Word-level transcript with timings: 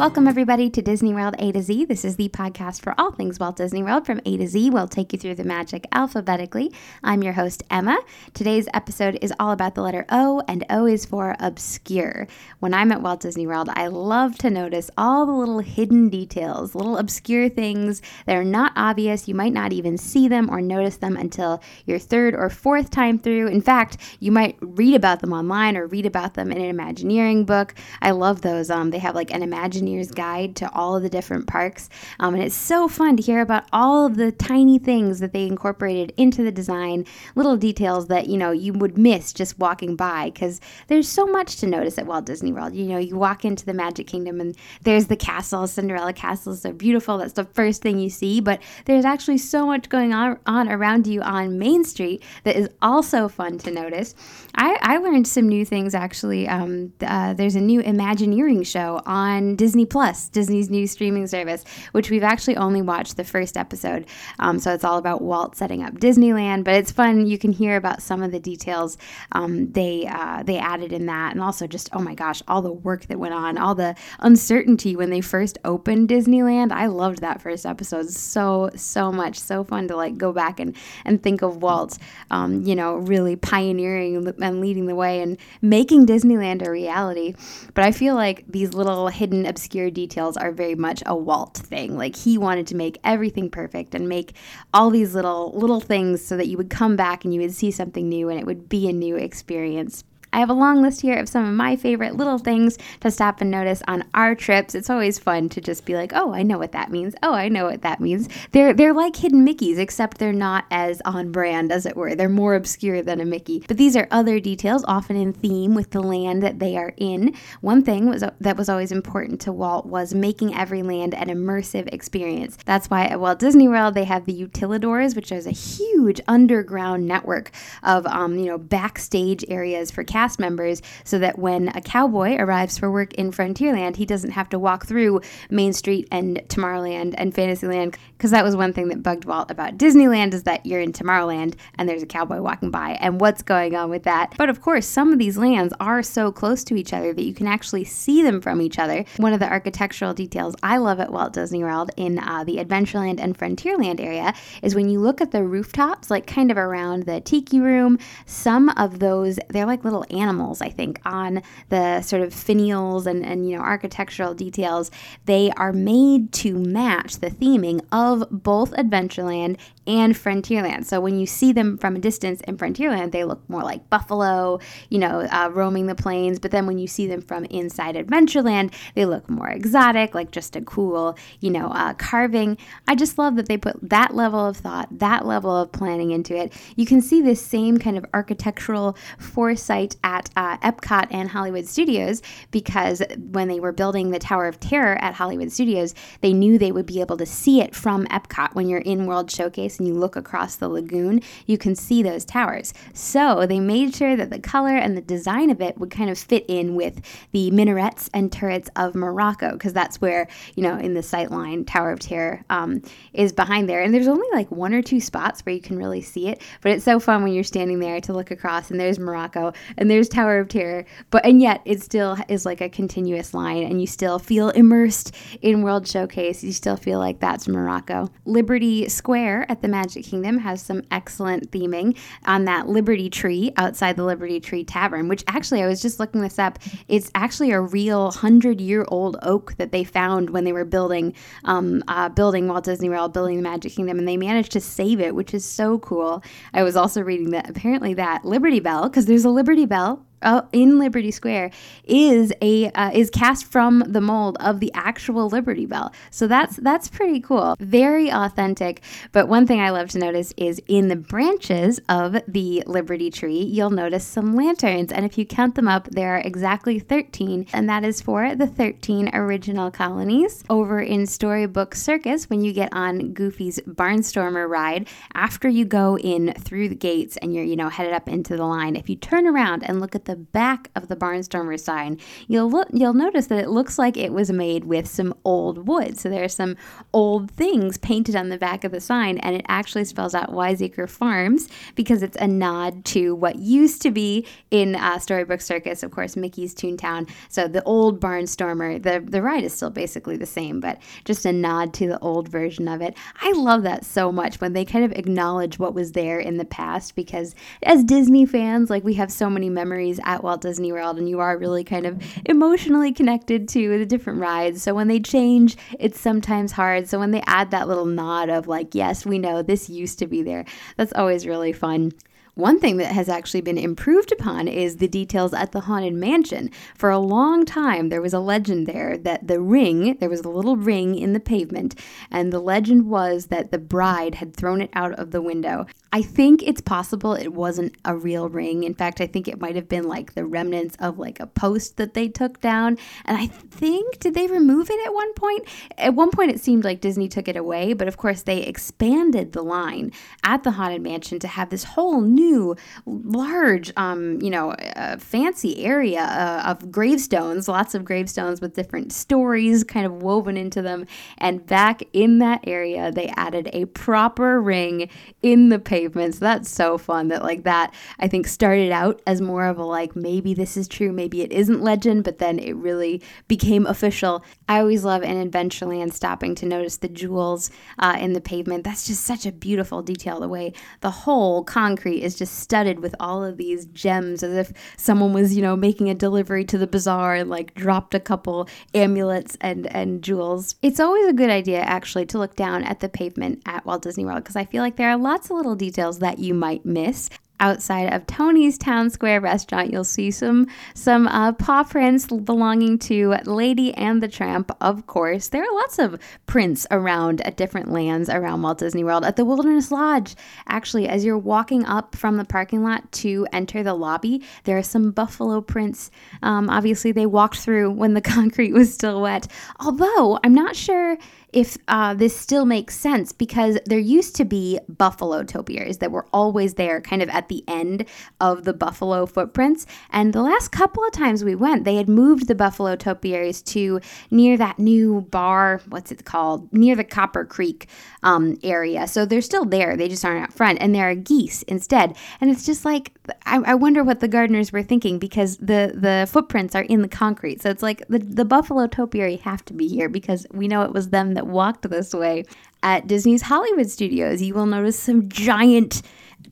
Welcome, 0.00 0.26
everybody, 0.26 0.70
to 0.70 0.80
Disney 0.80 1.12
World 1.12 1.34
A 1.38 1.52
to 1.52 1.60
Z. 1.60 1.84
This 1.84 2.06
is 2.06 2.16
the 2.16 2.30
podcast 2.30 2.80
for 2.80 2.94
all 2.96 3.12
things 3.12 3.38
Walt 3.38 3.56
Disney 3.56 3.82
World 3.82 4.06
from 4.06 4.18
A 4.24 4.38
to 4.38 4.46
Z. 4.46 4.70
We'll 4.70 4.88
take 4.88 5.12
you 5.12 5.18
through 5.18 5.34
the 5.34 5.44
magic 5.44 5.86
alphabetically. 5.92 6.72
I'm 7.04 7.22
your 7.22 7.34
host, 7.34 7.62
Emma. 7.70 7.98
Today's 8.32 8.66
episode 8.72 9.18
is 9.20 9.30
all 9.38 9.50
about 9.50 9.74
the 9.74 9.82
letter 9.82 10.06
O, 10.08 10.42
and 10.48 10.64
O 10.70 10.86
is 10.86 11.04
for 11.04 11.36
obscure. 11.38 12.26
When 12.60 12.72
I'm 12.72 12.92
at 12.92 13.02
Walt 13.02 13.20
Disney 13.20 13.46
World, 13.46 13.68
I 13.74 13.88
love 13.88 14.38
to 14.38 14.48
notice 14.48 14.90
all 14.96 15.26
the 15.26 15.32
little 15.32 15.58
hidden 15.58 16.08
details, 16.08 16.74
little 16.74 16.96
obscure 16.96 17.50
things 17.50 18.00
that 18.24 18.38
are 18.38 18.42
not 18.42 18.72
obvious. 18.76 19.28
You 19.28 19.34
might 19.34 19.52
not 19.52 19.74
even 19.74 19.98
see 19.98 20.28
them 20.28 20.48
or 20.48 20.62
notice 20.62 20.96
them 20.96 21.14
until 21.14 21.62
your 21.84 21.98
third 21.98 22.34
or 22.34 22.48
fourth 22.48 22.88
time 22.88 23.18
through. 23.18 23.48
In 23.48 23.60
fact, 23.60 23.98
you 24.18 24.32
might 24.32 24.56
read 24.62 24.94
about 24.94 25.20
them 25.20 25.34
online 25.34 25.76
or 25.76 25.86
read 25.86 26.06
about 26.06 26.32
them 26.32 26.50
in 26.50 26.56
an 26.56 26.70
Imagineering 26.70 27.44
book. 27.44 27.74
I 28.00 28.12
love 28.12 28.40
those. 28.40 28.70
Um, 28.70 28.92
they 28.92 28.98
have 28.98 29.14
like 29.14 29.30
an 29.30 29.42
Imagineering 29.42 29.89
Guide 30.14 30.56
to 30.56 30.70
all 30.72 30.96
of 30.96 31.02
the 31.02 31.08
different 31.08 31.46
parks. 31.46 31.88
Um, 32.18 32.34
and 32.34 32.42
it's 32.42 32.54
so 32.54 32.88
fun 32.88 33.16
to 33.16 33.22
hear 33.22 33.40
about 33.40 33.64
all 33.72 34.06
of 34.06 34.16
the 34.16 34.32
tiny 34.32 34.78
things 34.78 35.20
that 35.20 35.32
they 35.32 35.46
incorporated 35.46 36.12
into 36.16 36.42
the 36.42 36.52
design, 36.52 37.06
little 37.34 37.56
details 37.56 38.06
that, 38.08 38.26
you 38.28 38.36
know, 38.36 38.50
you 38.50 38.72
would 38.72 38.96
miss 38.96 39.32
just 39.32 39.58
walking 39.58 39.96
by 39.96 40.30
because 40.30 40.60
there's 40.88 41.08
so 41.08 41.26
much 41.26 41.56
to 41.56 41.66
notice 41.66 41.98
at 41.98 42.06
Walt 42.06 42.26
Disney 42.26 42.52
World. 42.52 42.74
You 42.74 42.86
know, 42.86 42.98
you 42.98 43.16
walk 43.16 43.44
into 43.44 43.66
the 43.66 43.74
Magic 43.74 44.06
Kingdom 44.06 44.40
and 44.40 44.56
there's 44.82 45.06
the 45.06 45.16
castle, 45.16 45.66
Cinderella 45.66 46.12
Castle 46.12 46.52
is 46.52 46.62
so 46.62 46.72
beautiful. 46.72 47.18
That's 47.18 47.34
the 47.34 47.44
first 47.44 47.82
thing 47.82 47.98
you 47.98 48.10
see, 48.10 48.40
but 48.40 48.60
there's 48.84 49.04
actually 49.04 49.38
so 49.38 49.66
much 49.66 49.88
going 49.88 50.12
on, 50.12 50.38
on 50.46 50.68
around 50.68 51.06
you 51.06 51.22
on 51.22 51.58
Main 51.58 51.84
Street 51.84 52.22
that 52.44 52.56
is 52.56 52.68
also 52.80 53.28
fun 53.28 53.58
to 53.58 53.70
notice. 53.70 54.14
I, 54.54 54.78
I 54.80 54.98
learned 54.98 55.26
some 55.26 55.48
new 55.48 55.64
things 55.64 55.94
actually. 55.94 56.48
Um, 56.48 56.92
uh, 57.00 57.34
there's 57.34 57.56
a 57.56 57.60
new 57.60 57.80
Imagineering 57.80 58.62
show 58.62 59.00
on 59.06 59.56
Disney 59.56 59.79
Disney 59.80 59.86
Plus, 59.86 60.28
Disney's 60.28 60.68
new 60.68 60.86
streaming 60.86 61.26
service, 61.26 61.64
which 61.92 62.10
we've 62.10 62.22
actually 62.22 62.58
only 62.58 62.82
watched 62.82 63.16
the 63.16 63.24
first 63.24 63.56
episode. 63.56 64.04
Um, 64.38 64.58
so 64.58 64.74
it's 64.74 64.84
all 64.84 64.98
about 64.98 65.22
Walt 65.22 65.56
setting 65.56 65.82
up 65.82 65.94
Disneyland, 65.94 66.64
but 66.64 66.74
it's 66.74 66.92
fun. 66.92 67.26
You 67.26 67.38
can 67.38 67.50
hear 67.50 67.76
about 67.76 68.02
some 68.02 68.22
of 68.22 68.30
the 68.30 68.38
details 68.38 68.98
um, 69.32 69.72
they 69.72 70.06
uh, 70.06 70.42
they 70.42 70.58
added 70.58 70.92
in 70.92 71.06
that, 71.06 71.32
and 71.32 71.42
also 71.42 71.66
just 71.66 71.88
oh 71.94 72.00
my 72.00 72.14
gosh, 72.14 72.42
all 72.46 72.60
the 72.60 72.70
work 72.70 73.06
that 73.06 73.18
went 73.18 73.32
on, 73.32 73.56
all 73.56 73.74
the 73.74 73.94
uncertainty 74.18 74.96
when 74.96 75.08
they 75.08 75.22
first 75.22 75.56
opened 75.64 76.10
Disneyland. 76.10 76.72
I 76.72 76.84
loved 76.86 77.22
that 77.22 77.40
first 77.40 77.64
episode 77.64 78.10
so 78.10 78.68
so 78.76 79.10
much. 79.10 79.38
So 79.38 79.64
fun 79.64 79.88
to 79.88 79.96
like 79.96 80.18
go 80.18 80.30
back 80.30 80.60
and 80.60 80.76
and 81.06 81.22
think 81.22 81.40
of 81.40 81.62
Walt, 81.62 81.96
um, 82.30 82.60
you 82.64 82.76
know, 82.76 82.96
really 82.96 83.34
pioneering 83.34 84.28
and 84.42 84.60
leading 84.60 84.84
the 84.84 84.94
way 84.94 85.22
and 85.22 85.38
making 85.62 86.04
Disneyland 86.04 86.66
a 86.66 86.70
reality. 86.70 87.34
But 87.72 87.84
I 87.84 87.92
feel 87.92 88.14
like 88.14 88.44
these 88.46 88.74
little 88.74 89.08
hidden 89.08 89.46
obscure 89.46 89.69
details 89.70 90.36
are 90.36 90.52
very 90.52 90.74
much 90.74 91.02
a 91.06 91.14
Walt 91.14 91.56
thing. 91.56 91.96
Like 91.96 92.16
he 92.16 92.36
wanted 92.36 92.66
to 92.68 92.76
make 92.76 92.98
everything 93.04 93.50
perfect 93.50 93.94
and 93.94 94.08
make 94.08 94.34
all 94.74 94.90
these 94.90 95.14
little 95.14 95.52
little 95.52 95.80
things 95.80 96.24
so 96.24 96.36
that 96.36 96.48
you 96.48 96.56
would 96.56 96.70
come 96.70 96.96
back 96.96 97.24
and 97.24 97.32
you 97.32 97.40
would 97.40 97.54
see 97.54 97.70
something 97.70 98.08
new 98.08 98.28
and 98.28 98.38
it 98.38 98.46
would 98.46 98.68
be 98.68 98.88
a 98.88 98.92
new 98.92 99.16
experience. 99.16 100.04
I 100.32 100.38
have 100.38 100.50
a 100.50 100.54
long 100.54 100.82
list 100.82 101.00
here 101.00 101.18
of 101.18 101.28
some 101.28 101.44
of 101.44 101.54
my 101.54 101.76
favorite 101.76 102.16
little 102.16 102.38
things 102.38 102.78
to 103.00 103.10
stop 103.10 103.40
and 103.40 103.50
notice 103.50 103.82
on 103.88 104.04
our 104.14 104.34
trips. 104.34 104.74
It's 104.74 104.90
always 104.90 105.18
fun 105.18 105.48
to 105.50 105.60
just 105.60 105.84
be 105.84 105.94
like, 105.94 106.12
"Oh, 106.14 106.32
I 106.32 106.42
know 106.42 106.58
what 106.58 106.72
that 106.72 106.90
means. 106.90 107.14
Oh, 107.22 107.34
I 107.34 107.48
know 107.48 107.64
what 107.66 107.82
that 107.82 108.00
means." 108.00 108.28
They're 108.52 108.72
they're 108.72 108.92
like 108.92 109.16
hidden 109.16 109.44
Mickeys, 109.44 109.78
except 109.78 110.18
they're 110.18 110.32
not 110.32 110.66
as 110.70 111.02
on 111.04 111.32
brand 111.32 111.72
as 111.72 111.84
it 111.84 111.96
were. 111.96 112.14
They're 112.14 112.28
more 112.28 112.54
obscure 112.54 113.02
than 113.02 113.20
a 113.20 113.24
Mickey. 113.24 113.64
But 113.66 113.76
these 113.76 113.96
are 113.96 114.06
other 114.10 114.38
details, 114.38 114.84
often 114.86 115.16
in 115.16 115.32
theme 115.32 115.74
with 115.74 115.90
the 115.90 116.00
land 116.00 116.42
that 116.42 116.58
they 116.58 116.76
are 116.76 116.92
in. 116.96 117.34
One 117.60 117.82
thing 117.82 118.08
was 118.08 118.22
that 118.40 118.56
was 118.56 118.68
always 118.68 118.92
important 118.92 119.40
to 119.42 119.52
Walt 119.52 119.86
was 119.86 120.14
making 120.14 120.54
every 120.54 120.82
land 120.82 121.14
an 121.14 121.28
immersive 121.28 121.92
experience. 121.92 122.56
That's 122.64 122.88
why 122.88 123.06
at 123.06 123.20
Walt 123.20 123.40
Disney 123.40 123.68
World 123.68 123.94
they 123.94 124.04
have 124.04 124.26
the 124.26 124.46
Utilidors, 124.46 125.16
which 125.16 125.32
is 125.32 125.46
a 125.46 125.50
huge 125.50 126.20
underground 126.28 127.08
network 127.08 127.50
of 127.82 128.06
um, 128.06 128.38
you 128.38 128.46
know 128.46 128.58
backstage 128.58 129.44
areas 129.48 129.90
for 129.90 130.04
cast 130.04 130.19
members 130.38 130.82
so 131.04 131.18
that 131.18 131.38
when 131.38 131.68
a 131.68 131.80
cowboy 131.80 132.36
arrives 132.36 132.78
for 132.78 132.90
work 132.90 133.14
in 133.14 133.30
Frontierland, 133.30 133.96
he 133.96 134.06
doesn't 134.06 134.32
have 134.32 134.48
to 134.50 134.58
walk 134.58 134.86
through 134.86 135.20
Main 135.50 135.72
Street 135.72 136.08
and 136.10 136.42
Tomorrowland 136.48 137.14
and 137.16 137.34
Fantasyland 137.34 137.96
because 138.16 138.30
that 138.32 138.44
was 138.44 138.54
one 138.54 138.72
thing 138.72 138.88
that 138.88 139.02
bugged 139.02 139.24
Walt 139.24 139.50
about 139.50 139.78
Disneyland 139.78 140.34
is 140.34 140.42
that 140.42 140.64
you're 140.66 140.80
in 140.80 140.92
Tomorrowland 140.92 141.54
and 141.78 141.88
there's 141.88 142.02
a 142.02 142.06
cowboy 142.06 142.40
walking 142.40 142.70
by 142.70 142.98
and 143.00 143.20
what's 143.20 143.42
going 143.42 143.74
on 143.74 143.88
with 143.88 144.02
that. 144.02 144.34
But 144.36 144.50
of 144.50 144.60
course, 144.60 144.86
some 144.86 145.12
of 145.12 145.18
these 145.18 145.38
lands 145.38 145.72
are 145.80 146.02
so 146.02 146.30
close 146.30 146.62
to 146.64 146.76
each 146.76 146.92
other 146.92 147.14
that 147.14 147.24
you 147.24 147.32
can 147.32 147.46
actually 147.46 147.84
see 147.84 148.22
them 148.22 148.40
from 148.40 148.60
each 148.60 148.78
other. 148.78 149.04
One 149.16 149.32
of 149.32 149.40
the 149.40 149.48
architectural 149.48 150.12
details 150.12 150.54
I 150.62 150.76
love 150.76 151.00
at 151.00 151.12
Walt 151.12 151.32
Disney 151.32 151.62
World 151.62 151.90
in 151.96 152.18
uh, 152.18 152.44
the 152.44 152.56
Adventureland 152.56 153.20
and 153.20 153.38
Frontierland 153.38 154.00
area 154.00 154.34
is 154.62 154.74
when 154.74 154.88
you 154.88 155.00
look 155.00 155.20
at 155.20 155.30
the 155.30 155.42
rooftops, 155.42 156.10
like 156.10 156.26
kind 156.26 156.50
of 156.50 156.58
around 156.58 157.04
the 157.04 157.20
tiki 157.20 157.60
room, 157.60 157.98
some 158.26 158.68
of 158.70 158.98
those, 158.98 159.38
they're 159.48 159.66
like 159.66 159.84
little 159.84 160.04
animals, 160.12 160.60
I 160.60 160.70
think, 160.70 161.00
on 161.04 161.42
the 161.68 162.02
sort 162.02 162.22
of 162.22 162.32
finials 162.32 163.06
and, 163.06 163.24
and 163.24 163.48
you 163.48 163.56
know, 163.56 163.62
architectural 163.62 164.34
details. 164.34 164.90
They 165.26 165.50
are 165.56 165.72
made 165.72 166.32
to 166.34 166.58
match 166.58 167.16
the 167.18 167.30
theming 167.30 167.80
of 167.92 168.26
both 168.30 168.72
Adventureland 168.72 169.58
and 169.86 170.14
Frontierland. 170.14 170.84
So 170.84 171.00
when 171.00 171.18
you 171.18 171.26
see 171.26 171.52
them 171.52 171.76
from 171.78 171.96
a 171.96 171.98
distance 171.98 172.40
in 172.42 172.56
Frontierland, 172.56 173.12
they 173.12 173.24
look 173.24 173.48
more 173.48 173.62
like 173.62 173.90
buffalo, 173.90 174.60
you 174.88 174.98
know, 174.98 175.22
uh, 175.22 175.50
roaming 175.52 175.86
the 175.86 175.94
plains. 175.94 176.38
But 176.38 176.50
then 176.50 176.66
when 176.66 176.78
you 176.78 176.86
see 176.86 177.06
them 177.06 177.22
from 177.22 177.44
inside 177.46 177.96
Adventureland, 177.96 178.72
they 178.94 179.04
look 179.04 179.28
more 179.28 179.48
exotic, 179.48 180.14
like 180.14 180.30
just 180.30 180.54
a 180.54 180.60
cool, 180.60 181.16
you 181.40 181.50
know, 181.50 181.68
uh, 181.68 181.94
carving. 181.94 182.58
I 182.86 182.94
just 182.94 183.18
love 183.18 183.36
that 183.36 183.48
they 183.48 183.56
put 183.56 183.88
that 183.88 184.14
level 184.14 184.46
of 184.46 184.58
thought, 184.58 184.88
that 184.98 185.26
level 185.26 185.56
of 185.56 185.72
planning 185.72 186.10
into 186.10 186.36
it. 186.36 186.52
You 186.76 186.86
can 186.86 187.00
see 187.00 187.20
this 187.20 187.44
same 187.44 187.78
kind 187.78 187.98
of 187.98 188.06
architectural 188.14 188.96
foresight 189.18 189.96
at 190.04 190.30
uh, 190.36 190.56
Epcot 190.58 191.08
and 191.10 191.28
Hollywood 191.28 191.66
Studios 191.66 192.22
because 192.50 193.02
when 193.18 193.48
they 193.48 193.60
were 193.60 193.72
building 193.72 194.10
the 194.10 194.18
Tower 194.18 194.46
of 194.46 194.60
Terror 194.60 194.96
at 195.02 195.14
Hollywood 195.14 195.52
Studios, 195.52 195.94
they 196.20 196.32
knew 196.32 196.58
they 196.58 196.72
would 196.72 196.86
be 196.86 197.00
able 197.00 197.16
to 197.16 197.26
see 197.26 197.60
it 197.60 197.74
from 197.74 198.06
Epcot 198.06 198.54
when 198.54 198.68
you're 198.68 198.80
in 198.80 199.06
World 199.06 199.30
Showcase 199.30 199.78
and 199.78 199.86
you 199.86 199.94
look 199.94 200.16
across 200.16 200.56
the 200.56 200.68
lagoon, 200.68 201.22
you 201.46 201.58
can 201.58 201.74
see 201.74 202.02
those 202.02 202.24
towers. 202.24 202.72
So 202.94 203.46
they 203.46 203.60
made 203.60 203.94
sure 203.94 204.16
that 204.16 204.30
the 204.30 204.38
color 204.38 204.76
and 204.76 204.96
the 204.96 205.02
design 205.02 205.50
of 205.50 205.60
it 205.60 205.78
would 205.78 205.90
kind 205.90 206.10
of 206.10 206.18
fit 206.18 206.44
in 206.48 206.74
with 206.74 207.00
the 207.32 207.50
minarets 207.50 208.08
and 208.14 208.32
turrets 208.32 208.70
of 208.76 208.94
Morocco, 208.94 209.52
because 209.52 209.72
that's 209.72 210.00
where, 210.00 210.28
you 210.54 210.62
know, 210.62 210.76
in 210.78 210.94
the 210.94 211.02
sight 211.02 211.30
line, 211.30 211.64
Tower 211.64 211.92
of 211.92 212.00
Terror 212.00 212.44
um, 212.50 212.82
is 213.12 213.32
behind 213.32 213.68
there. 213.68 213.82
And 213.82 213.92
there's 213.92 214.08
only 214.08 214.26
like 214.32 214.50
one 214.50 214.74
or 214.74 214.82
two 214.82 215.00
spots 215.00 215.44
where 215.44 215.54
you 215.54 215.60
can 215.60 215.76
really 215.76 216.02
see 216.02 216.28
it, 216.28 216.40
but 216.60 216.72
it's 216.72 216.84
so 216.84 217.00
fun 217.00 217.22
when 217.22 217.32
you're 217.32 217.44
standing 217.44 217.80
there 217.80 218.00
to 218.00 218.12
look 218.12 218.30
across 218.30 218.70
and 218.70 218.78
there's 218.78 218.98
Morocco 218.98 219.52
and 219.76 219.89
there's 219.90 220.08
Tower 220.08 220.38
of 220.38 220.48
Terror, 220.48 220.84
but 221.10 221.24
and 221.24 221.40
yet 221.40 221.60
it 221.64 221.82
still 221.82 222.16
is 222.28 222.46
like 222.46 222.60
a 222.60 222.68
continuous 222.68 223.34
line 223.34 223.62
and 223.64 223.80
you 223.80 223.86
still 223.86 224.18
feel 224.18 224.50
immersed 224.50 225.14
in 225.42 225.62
World 225.62 225.86
Showcase. 225.86 226.42
You 226.44 226.52
still 226.52 226.76
feel 226.76 226.98
like 226.98 227.20
that's 227.20 227.48
Morocco. 227.48 228.10
Liberty 228.24 228.88
Square 228.88 229.46
at 229.48 229.62
the 229.62 229.68
Magic 229.68 230.04
Kingdom 230.04 230.38
has 230.38 230.62
some 230.62 230.82
excellent 230.90 231.50
theming 231.50 231.96
on 232.24 232.44
that 232.44 232.68
Liberty 232.68 233.10
Tree 233.10 233.52
outside 233.56 233.96
the 233.96 234.04
Liberty 234.04 234.40
Tree 234.40 234.64
Tavern, 234.64 235.08
which 235.08 235.24
actually 235.26 235.62
I 235.62 235.66
was 235.66 235.82
just 235.82 235.98
looking 235.98 236.20
this 236.20 236.38
up. 236.38 236.58
It's 236.88 237.10
actually 237.14 237.50
a 237.50 237.60
real 237.60 238.12
hundred 238.12 238.60
year 238.60 238.84
old 238.88 239.16
oak 239.22 239.56
that 239.56 239.72
they 239.72 239.84
found 239.84 240.30
when 240.30 240.44
they 240.44 240.52
were 240.52 240.64
building 240.64 241.14
um, 241.44 241.82
uh, 241.88 242.08
building 242.08 242.48
Walt 242.48 242.64
Disney 242.64 242.88
World, 242.88 243.12
building 243.12 243.36
the 243.36 243.42
Magic 243.42 243.72
Kingdom, 243.72 243.98
and 243.98 244.06
they 244.06 244.16
managed 244.16 244.52
to 244.52 244.60
save 244.60 245.00
it, 245.00 245.14
which 245.14 245.34
is 245.34 245.44
so 245.44 245.78
cool. 245.78 246.22
I 246.54 246.62
was 246.62 246.76
also 246.76 247.02
reading 247.02 247.30
that 247.30 247.48
apparently 247.48 247.94
that 247.94 248.24
Liberty 248.24 248.60
Bell, 248.60 248.88
because 248.88 249.06
there's 249.06 249.24
a 249.24 249.30
Liberty 249.30 249.66
Bell 249.66 249.79
well, 249.80 250.04
uh, 250.22 250.42
in 250.52 250.78
Liberty 250.78 251.10
Square 251.10 251.50
is 251.84 252.32
a 252.40 252.70
uh, 252.72 252.90
is 252.92 253.10
cast 253.10 253.46
from 253.46 253.80
the 253.86 254.00
mold 254.00 254.36
of 254.40 254.60
the 254.60 254.70
actual 254.74 255.28
Liberty 255.28 255.66
Bell. 255.66 255.92
So 256.10 256.26
that's 256.26 256.56
that's 256.56 256.88
pretty 256.88 257.20
cool. 257.20 257.56
Very 257.60 258.10
authentic. 258.10 258.82
But 259.12 259.28
one 259.28 259.46
thing 259.46 259.60
I 259.60 259.70
love 259.70 259.88
to 259.90 259.98
notice 259.98 260.32
is 260.36 260.60
in 260.66 260.88
the 260.88 260.96
branches 260.96 261.80
of 261.88 262.16
the 262.28 262.62
Liberty 262.66 263.10
tree, 263.10 263.42
you'll 263.42 263.70
notice 263.70 264.04
some 264.04 264.34
lanterns 264.34 264.92
and 264.92 265.04
if 265.04 265.18
you 265.18 265.26
count 265.26 265.54
them 265.54 265.68
up, 265.68 265.88
there 265.90 266.16
are 266.16 266.20
exactly 266.20 266.78
13 266.78 267.46
and 267.52 267.68
that 267.68 267.84
is 267.84 268.00
for 268.00 268.34
the 268.34 268.46
13 268.46 269.10
original 269.14 269.70
colonies. 269.70 270.44
Over 270.50 270.80
in 270.80 271.06
Storybook 271.06 271.74
Circus 271.74 272.28
when 272.28 272.42
you 272.42 272.52
get 272.52 272.70
on 272.72 273.12
Goofy's 273.12 273.60
Barnstormer 273.60 274.48
ride, 274.48 274.88
after 275.14 275.48
you 275.48 275.64
go 275.64 275.98
in 275.98 276.32
through 276.34 276.68
the 276.68 276.74
gates 276.74 277.16
and 277.18 277.34
you're, 277.34 277.44
you 277.44 277.56
know, 277.56 277.68
headed 277.68 277.92
up 277.92 278.08
into 278.08 278.36
the 278.36 278.44
line, 278.44 278.76
if 278.76 278.88
you 278.88 278.96
turn 278.96 279.26
around 279.26 279.62
and 279.64 279.80
look 279.80 279.94
at 279.94 280.04
the 280.04 280.09
the 280.10 280.16
back 280.16 280.70
of 280.74 280.88
the 280.88 280.96
Barnstormer 280.96 281.58
sign, 281.58 281.96
you'll 282.26 282.50
look, 282.50 282.66
you'll 282.72 282.94
notice 282.94 283.28
that 283.28 283.38
it 283.38 283.48
looks 283.48 283.78
like 283.78 283.96
it 283.96 284.12
was 284.12 284.32
made 284.32 284.64
with 284.64 284.88
some 284.88 285.14
old 285.24 285.68
wood. 285.68 285.96
So 285.98 286.08
there 286.08 286.24
are 286.24 286.28
some 286.28 286.56
old 286.92 287.30
things 287.30 287.78
painted 287.78 288.16
on 288.16 288.28
the 288.28 288.36
back 288.36 288.64
of 288.64 288.72
the 288.72 288.80
sign, 288.80 289.18
and 289.18 289.36
it 289.36 289.44
actually 289.48 289.84
spells 289.84 290.12
out 290.12 290.32
Wiseacre 290.32 290.88
Farms 290.88 291.48
because 291.76 292.02
it's 292.02 292.16
a 292.16 292.26
nod 292.26 292.84
to 292.86 293.14
what 293.14 293.36
used 293.36 293.82
to 293.82 293.92
be 293.92 294.26
in 294.50 294.74
uh, 294.74 294.98
Storybook 294.98 295.40
Circus, 295.40 295.84
of 295.84 295.92
course, 295.92 296.16
Mickey's 296.16 296.56
Toontown. 296.56 297.08
So 297.28 297.46
the 297.46 297.62
old 297.62 298.00
Barnstormer, 298.00 298.82
the 298.82 298.98
the 299.00 299.22
ride 299.22 299.44
is 299.44 299.54
still 299.54 299.70
basically 299.70 300.16
the 300.16 300.26
same, 300.26 300.58
but 300.58 300.80
just 301.04 301.24
a 301.24 301.32
nod 301.32 301.72
to 301.74 301.86
the 301.86 302.00
old 302.00 302.28
version 302.28 302.66
of 302.66 302.82
it. 302.82 302.96
I 303.20 303.30
love 303.32 303.62
that 303.62 303.84
so 303.84 304.10
much 304.10 304.40
when 304.40 304.54
they 304.54 304.64
kind 304.64 304.84
of 304.84 304.90
acknowledge 304.92 305.60
what 305.60 305.72
was 305.72 305.92
there 305.92 306.18
in 306.18 306.36
the 306.36 306.44
past 306.44 306.96
because 306.96 307.36
as 307.62 307.84
Disney 307.84 308.26
fans, 308.26 308.70
like 308.70 308.82
we 308.82 308.94
have 308.94 309.12
so 309.12 309.30
many 309.30 309.48
memories 309.48 309.99
at 310.04 310.22
Walt 310.22 310.40
Disney 310.40 310.72
World 310.72 310.98
and 310.98 311.08
you 311.08 311.20
are 311.20 311.36
really 311.38 311.64
kind 311.64 311.86
of 311.86 312.02
emotionally 312.26 312.92
connected 312.92 313.48
to 313.48 313.78
the 313.78 313.86
different 313.86 314.20
rides. 314.20 314.62
So 314.62 314.74
when 314.74 314.88
they 314.88 315.00
change, 315.00 315.56
it's 315.78 316.00
sometimes 316.00 316.52
hard. 316.52 316.88
So 316.88 316.98
when 316.98 317.10
they 317.10 317.22
add 317.26 317.50
that 317.50 317.68
little 317.68 317.86
nod 317.86 318.28
of 318.28 318.48
like, 318.48 318.74
yes, 318.74 319.06
we 319.06 319.18
know 319.18 319.42
this 319.42 319.68
used 319.68 319.98
to 320.00 320.06
be 320.06 320.22
there, 320.22 320.44
that's 320.76 320.92
always 320.92 321.26
really 321.26 321.52
fun. 321.52 321.92
One 322.34 322.60
thing 322.60 322.76
that 322.76 322.92
has 322.92 323.08
actually 323.08 323.40
been 323.40 323.58
improved 323.58 324.12
upon 324.12 324.48
is 324.48 324.76
the 324.76 324.88
details 324.88 325.34
at 325.34 325.52
the 325.52 325.60
Haunted 325.60 325.94
Mansion. 325.94 326.50
For 326.74 326.88
a 326.88 326.98
long 326.98 327.44
time, 327.44 327.88
there 327.88 328.00
was 328.00 328.14
a 328.14 328.20
legend 328.20 328.66
there 328.66 328.96
that 328.98 329.26
the 329.26 329.40
ring, 329.40 329.96
there 329.98 330.08
was 330.08 330.20
a 330.20 330.28
little 330.28 330.56
ring 330.56 330.96
in 330.96 331.12
the 331.12 331.20
pavement, 331.20 331.74
and 332.10 332.32
the 332.32 332.40
legend 332.40 332.86
was 332.86 333.26
that 333.26 333.50
the 333.50 333.58
bride 333.58 334.14
had 334.14 334.34
thrown 334.34 334.62
it 334.62 334.70
out 334.72 334.92
of 334.92 335.10
the 335.10 335.20
window. 335.20 335.66
I 335.92 336.02
think 336.02 336.42
it's 336.44 336.60
possible 336.60 337.14
it 337.14 337.32
wasn't 337.32 337.74
a 337.84 337.96
real 337.96 338.28
ring. 338.28 338.62
In 338.62 338.74
fact, 338.74 339.00
I 339.00 339.06
think 339.08 339.26
it 339.26 339.40
might 339.40 339.56
have 339.56 339.68
been 339.68 339.88
like 339.88 340.14
the 340.14 340.24
remnants 340.24 340.76
of 340.78 340.98
like 340.98 341.18
a 341.18 341.26
post 341.26 341.78
that 341.78 341.94
they 341.94 342.08
took 342.08 342.40
down. 342.40 342.78
And 343.04 343.16
I 343.16 343.26
think, 343.26 343.98
did 343.98 344.14
they 344.14 344.28
remove 344.28 344.70
it 344.70 344.86
at 344.86 344.94
one 344.94 345.12
point? 345.14 345.48
At 345.78 345.94
one 345.94 346.10
point, 346.10 346.30
it 346.30 346.40
seemed 346.40 346.62
like 346.64 346.80
Disney 346.80 347.08
took 347.08 347.26
it 347.26 347.36
away, 347.36 347.72
but 347.72 347.88
of 347.88 347.96
course, 347.96 348.22
they 348.22 348.42
expanded 348.42 349.32
the 349.32 349.42
line 349.42 349.90
at 350.22 350.44
the 350.44 350.52
Haunted 350.52 350.82
Mansion 350.82 351.18
to 351.18 351.28
have 351.28 351.50
this 351.50 351.64
whole 351.64 352.00
new, 352.00 352.54
large, 352.86 353.72
um, 353.76 354.20
you 354.22 354.30
know, 354.30 354.52
uh, 354.52 354.96
fancy 354.96 355.64
area 355.64 356.02
uh, 356.02 356.44
of 356.46 356.70
gravestones, 356.70 357.48
lots 357.48 357.74
of 357.74 357.84
gravestones 357.84 358.40
with 358.40 358.54
different 358.54 358.92
stories 358.92 359.64
kind 359.64 359.86
of 359.86 360.02
woven 360.02 360.36
into 360.36 360.62
them. 360.62 360.86
And 361.18 361.44
back 361.46 361.82
in 361.92 362.18
that 362.18 362.44
area, 362.46 362.92
they 362.92 363.08
added 363.16 363.50
a 363.52 363.64
proper 363.66 364.40
ring 364.40 364.88
in 365.22 365.48
the 365.48 365.58
pavement 365.80 366.00
pavements. 366.00 366.18
That's 366.18 366.50
so 366.50 366.78
fun 366.78 367.08
that 367.08 367.22
like 367.22 367.44
that 367.44 367.74
I 367.98 368.08
think 368.08 368.26
started 368.26 368.72
out 368.72 369.00
as 369.06 369.20
more 369.20 369.46
of 369.46 369.58
a 369.58 369.64
like 369.64 369.96
maybe 369.96 370.34
this 370.34 370.56
is 370.56 370.68
true, 370.68 370.92
maybe 370.92 371.22
it 371.22 371.32
isn't 371.32 371.62
legend, 371.62 372.04
but 372.04 372.18
then 372.18 372.38
it 372.38 372.56
really 372.56 373.02
became 373.28 373.66
official. 373.66 374.24
I 374.48 374.60
always 374.60 374.84
love 374.84 375.02
in 375.02 375.30
Adventureland 375.30 375.92
stopping 375.92 376.34
to 376.36 376.46
notice 376.46 376.78
the 376.78 376.88
jewels 376.88 377.50
uh, 377.78 377.96
in 378.00 378.12
the 378.12 378.20
pavement. 378.20 378.64
That's 378.64 378.86
just 378.86 379.04
such 379.04 379.26
a 379.26 379.32
beautiful 379.32 379.82
detail. 379.82 380.20
The 380.20 380.28
way 380.28 380.52
the 380.80 380.90
whole 380.90 381.44
concrete 381.44 382.02
is 382.02 382.16
just 382.16 382.38
studded 382.38 382.80
with 382.80 382.94
all 383.00 383.24
of 383.24 383.36
these 383.36 383.66
gems, 383.66 384.22
as 384.22 384.34
if 384.34 384.52
someone 384.76 385.12
was 385.12 385.36
you 385.36 385.42
know 385.42 385.56
making 385.56 385.88
a 385.88 385.94
delivery 385.94 386.44
to 386.46 386.58
the 386.58 386.66
bazaar 386.66 387.14
and 387.14 387.30
like 387.30 387.54
dropped 387.54 387.94
a 387.94 388.00
couple 388.00 388.48
amulets 388.74 389.36
and 389.40 389.66
and 389.68 390.02
jewels. 390.02 390.56
It's 390.62 390.80
always 390.80 391.06
a 391.06 391.12
good 391.12 391.30
idea 391.30 391.60
actually 391.60 392.06
to 392.06 392.18
look 392.18 392.36
down 392.36 392.62
at 392.64 392.80
the 392.80 392.88
pavement 392.88 393.42
at 393.46 393.64
Walt 393.64 393.82
Disney 393.82 394.04
World 394.04 394.22
because 394.22 394.36
I 394.36 394.44
feel 394.44 394.62
like 394.62 394.76
there 394.76 394.90
are 394.90 394.96
lots 394.96 395.30
of 395.30 395.36
little 395.36 395.54
details 395.54 395.69
details 395.70 396.00
that 396.00 396.18
you 396.18 396.34
might 396.34 396.66
miss 396.66 397.10
outside 397.40 397.92
of 397.92 398.06
Tony's 398.06 398.58
Town 398.58 398.90
Square 398.90 399.22
restaurant, 399.22 399.72
you'll 399.72 399.82
see 399.82 400.10
some 400.10 400.46
some 400.74 401.08
uh, 401.08 401.32
paw 401.32 401.64
prints 401.64 402.06
belonging 402.06 402.78
to 402.80 403.16
Lady 403.24 403.74
and 403.74 404.02
the 404.02 404.08
Tramp. 404.08 404.52
Of 404.60 404.86
course, 404.86 405.28
there 405.28 405.42
are 405.42 405.54
lots 405.54 405.78
of 405.78 405.98
prints 406.26 406.66
around 406.70 407.22
at 407.22 407.36
different 407.36 407.72
lands 407.72 408.08
around 408.08 408.42
Walt 408.42 408.58
Disney 408.58 408.84
World. 408.84 409.04
At 409.04 409.16
the 409.16 409.24
Wilderness 409.24 409.72
Lodge, 409.72 410.14
actually, 410.46 410.86
as 410.86 411.04
you're 411.04 411.18
walking 411.18 411.64
up 411.64 411.96
from 411.96 412.18
the 412.18 412.24
parking 412.24 412.62
lot 412.62 412.90
to 412.92 413.26
enter 413.32 413.62
the 413.62 413.74
lobby, 413.74 414.22
there 414.44 414.58
are 414.58 414.62
some 414.62 414.90
buffalo 414.90 415.40
prints. 415.40 415.90
Um, 416.22 416.50
obviously, 416.50 416.92
they 416.92 417.06
walked 417.06 417.38
through 417.38 417.72
when 417.72 417.94
the 417.94 418.00
concrete 418.10 418.52
was 418.52 418.72
still 418.72 419.00
wet. 419.00 419.26
Although 419.58 420.20
I'm 420.22 420.34
not 420.34 420.54
sure 420.54 420.98
if 421.32 421.56
uh, 421.68 421.94
this 421.94 422.16
still 422.16 422.44
makes 422.44 422.76
sense 422.76 423.12
because 423.12 423.58
there 423.66 423.78
used 423.78 424.16
to 424.16 424.24
be 424.24 424.58
buffalo 424.68 425.22
topiaries 425.22 425.78
that 425.78 425.92
were 425.92 426.06
always 426.12 426.54
there 426.54 426.80
kind 426.80 427.02
of 427.02 427.08
at 427.10 427.28
the 427.28 427.44
end 427.46 427.84
of 428.20 428.44
the 428.44 428.52
buffalo 428.52 429.06
footprints. 429.06 429.66
And 429.90 430.12
the 430.12 430.22
last 430.22 430.48
couple 430.48 430.84
of 430.84 430.92
times 430.92 431.24
we 431.24 431.34
went, 431.34 431.64
they 431.64 431.76
had 431.76 431.88
moved 431.88 432.26
the 432.26 432.34
buffalo 432.34 432.76
topiaries 432.76 433.42
to 433.42 433.80
near 434.10 434.36
that 434.36 434.58
new 434.58 435.02
bar, 435.10 435.60
what's 435.68 435.92
it 435.92 436.04
called? 436.04 436.52
Near 436.52 436.74
the 436.76 436.84
Copper 436.84 437.24
Creek 437.24 437.68
um, 438.02 438.38
area. 438.42 438.86
So 438.86 439.04
they're 439.04 439.20
still 439.20 439.44
there, 439.44 439.76
they 439.76 439.88
just 439.88 440.04
aren't 440.04 440.24
out 440.24 440.32
front. 440.32 440.58
And 440.60 440.74
there 440.74 440.88
are 440.90 440.94
geese 440.94 441.42
instead. 441.42 441.96
And 442.20 442.30
it's 442.30 442.46
just 442.46 442.64
like, 442.64 442.92
I, 443.26 443.36
I 443.38 443.54
wonder 443.54 443.84
what 443.84 444.00
the 444.00 444.08
gardeners 444.08 444.52
were 444.52 444.62
thinking 444.62 444.98
because 444.98 445.36
the, 445.38 445.72
the 445.74 446.08
footprints 446.10 446.54
are 446.54 446.62
in 446.62 446.82
the 446.82 446.88
concrete. 446.88 447.42
So 447.42 447.50
it's 447.50 447.62
like 447.62 447.86
the, 447.88 447.98
the 447.98 448.24
buffalo 448.24 448.66
topiary 448.66 449.16
have 449.16 449.44
to 449.46 449.52
be 449.52 449.68
here 449.68 449.88
because 449.88 450.26
we 450.32 450.48
know 450.48 450.62
it 450.62 450.72
was 450.72 450.90
them 450.90 451.14
that 451.14 451.19
that 451.20 451.26
walked 451.26 451.68
this 451.68 451.92
way. 451.92 452.24
At 452.62 452.86
Disney's 452.86 453.22
Hollywood 453.22 453.70
Studios, 453.70 454.22
you 454.22 454.32
will 454.34 454.46
notice 454.46 454.78
some 454.78 455.08
giant 455.08 455.82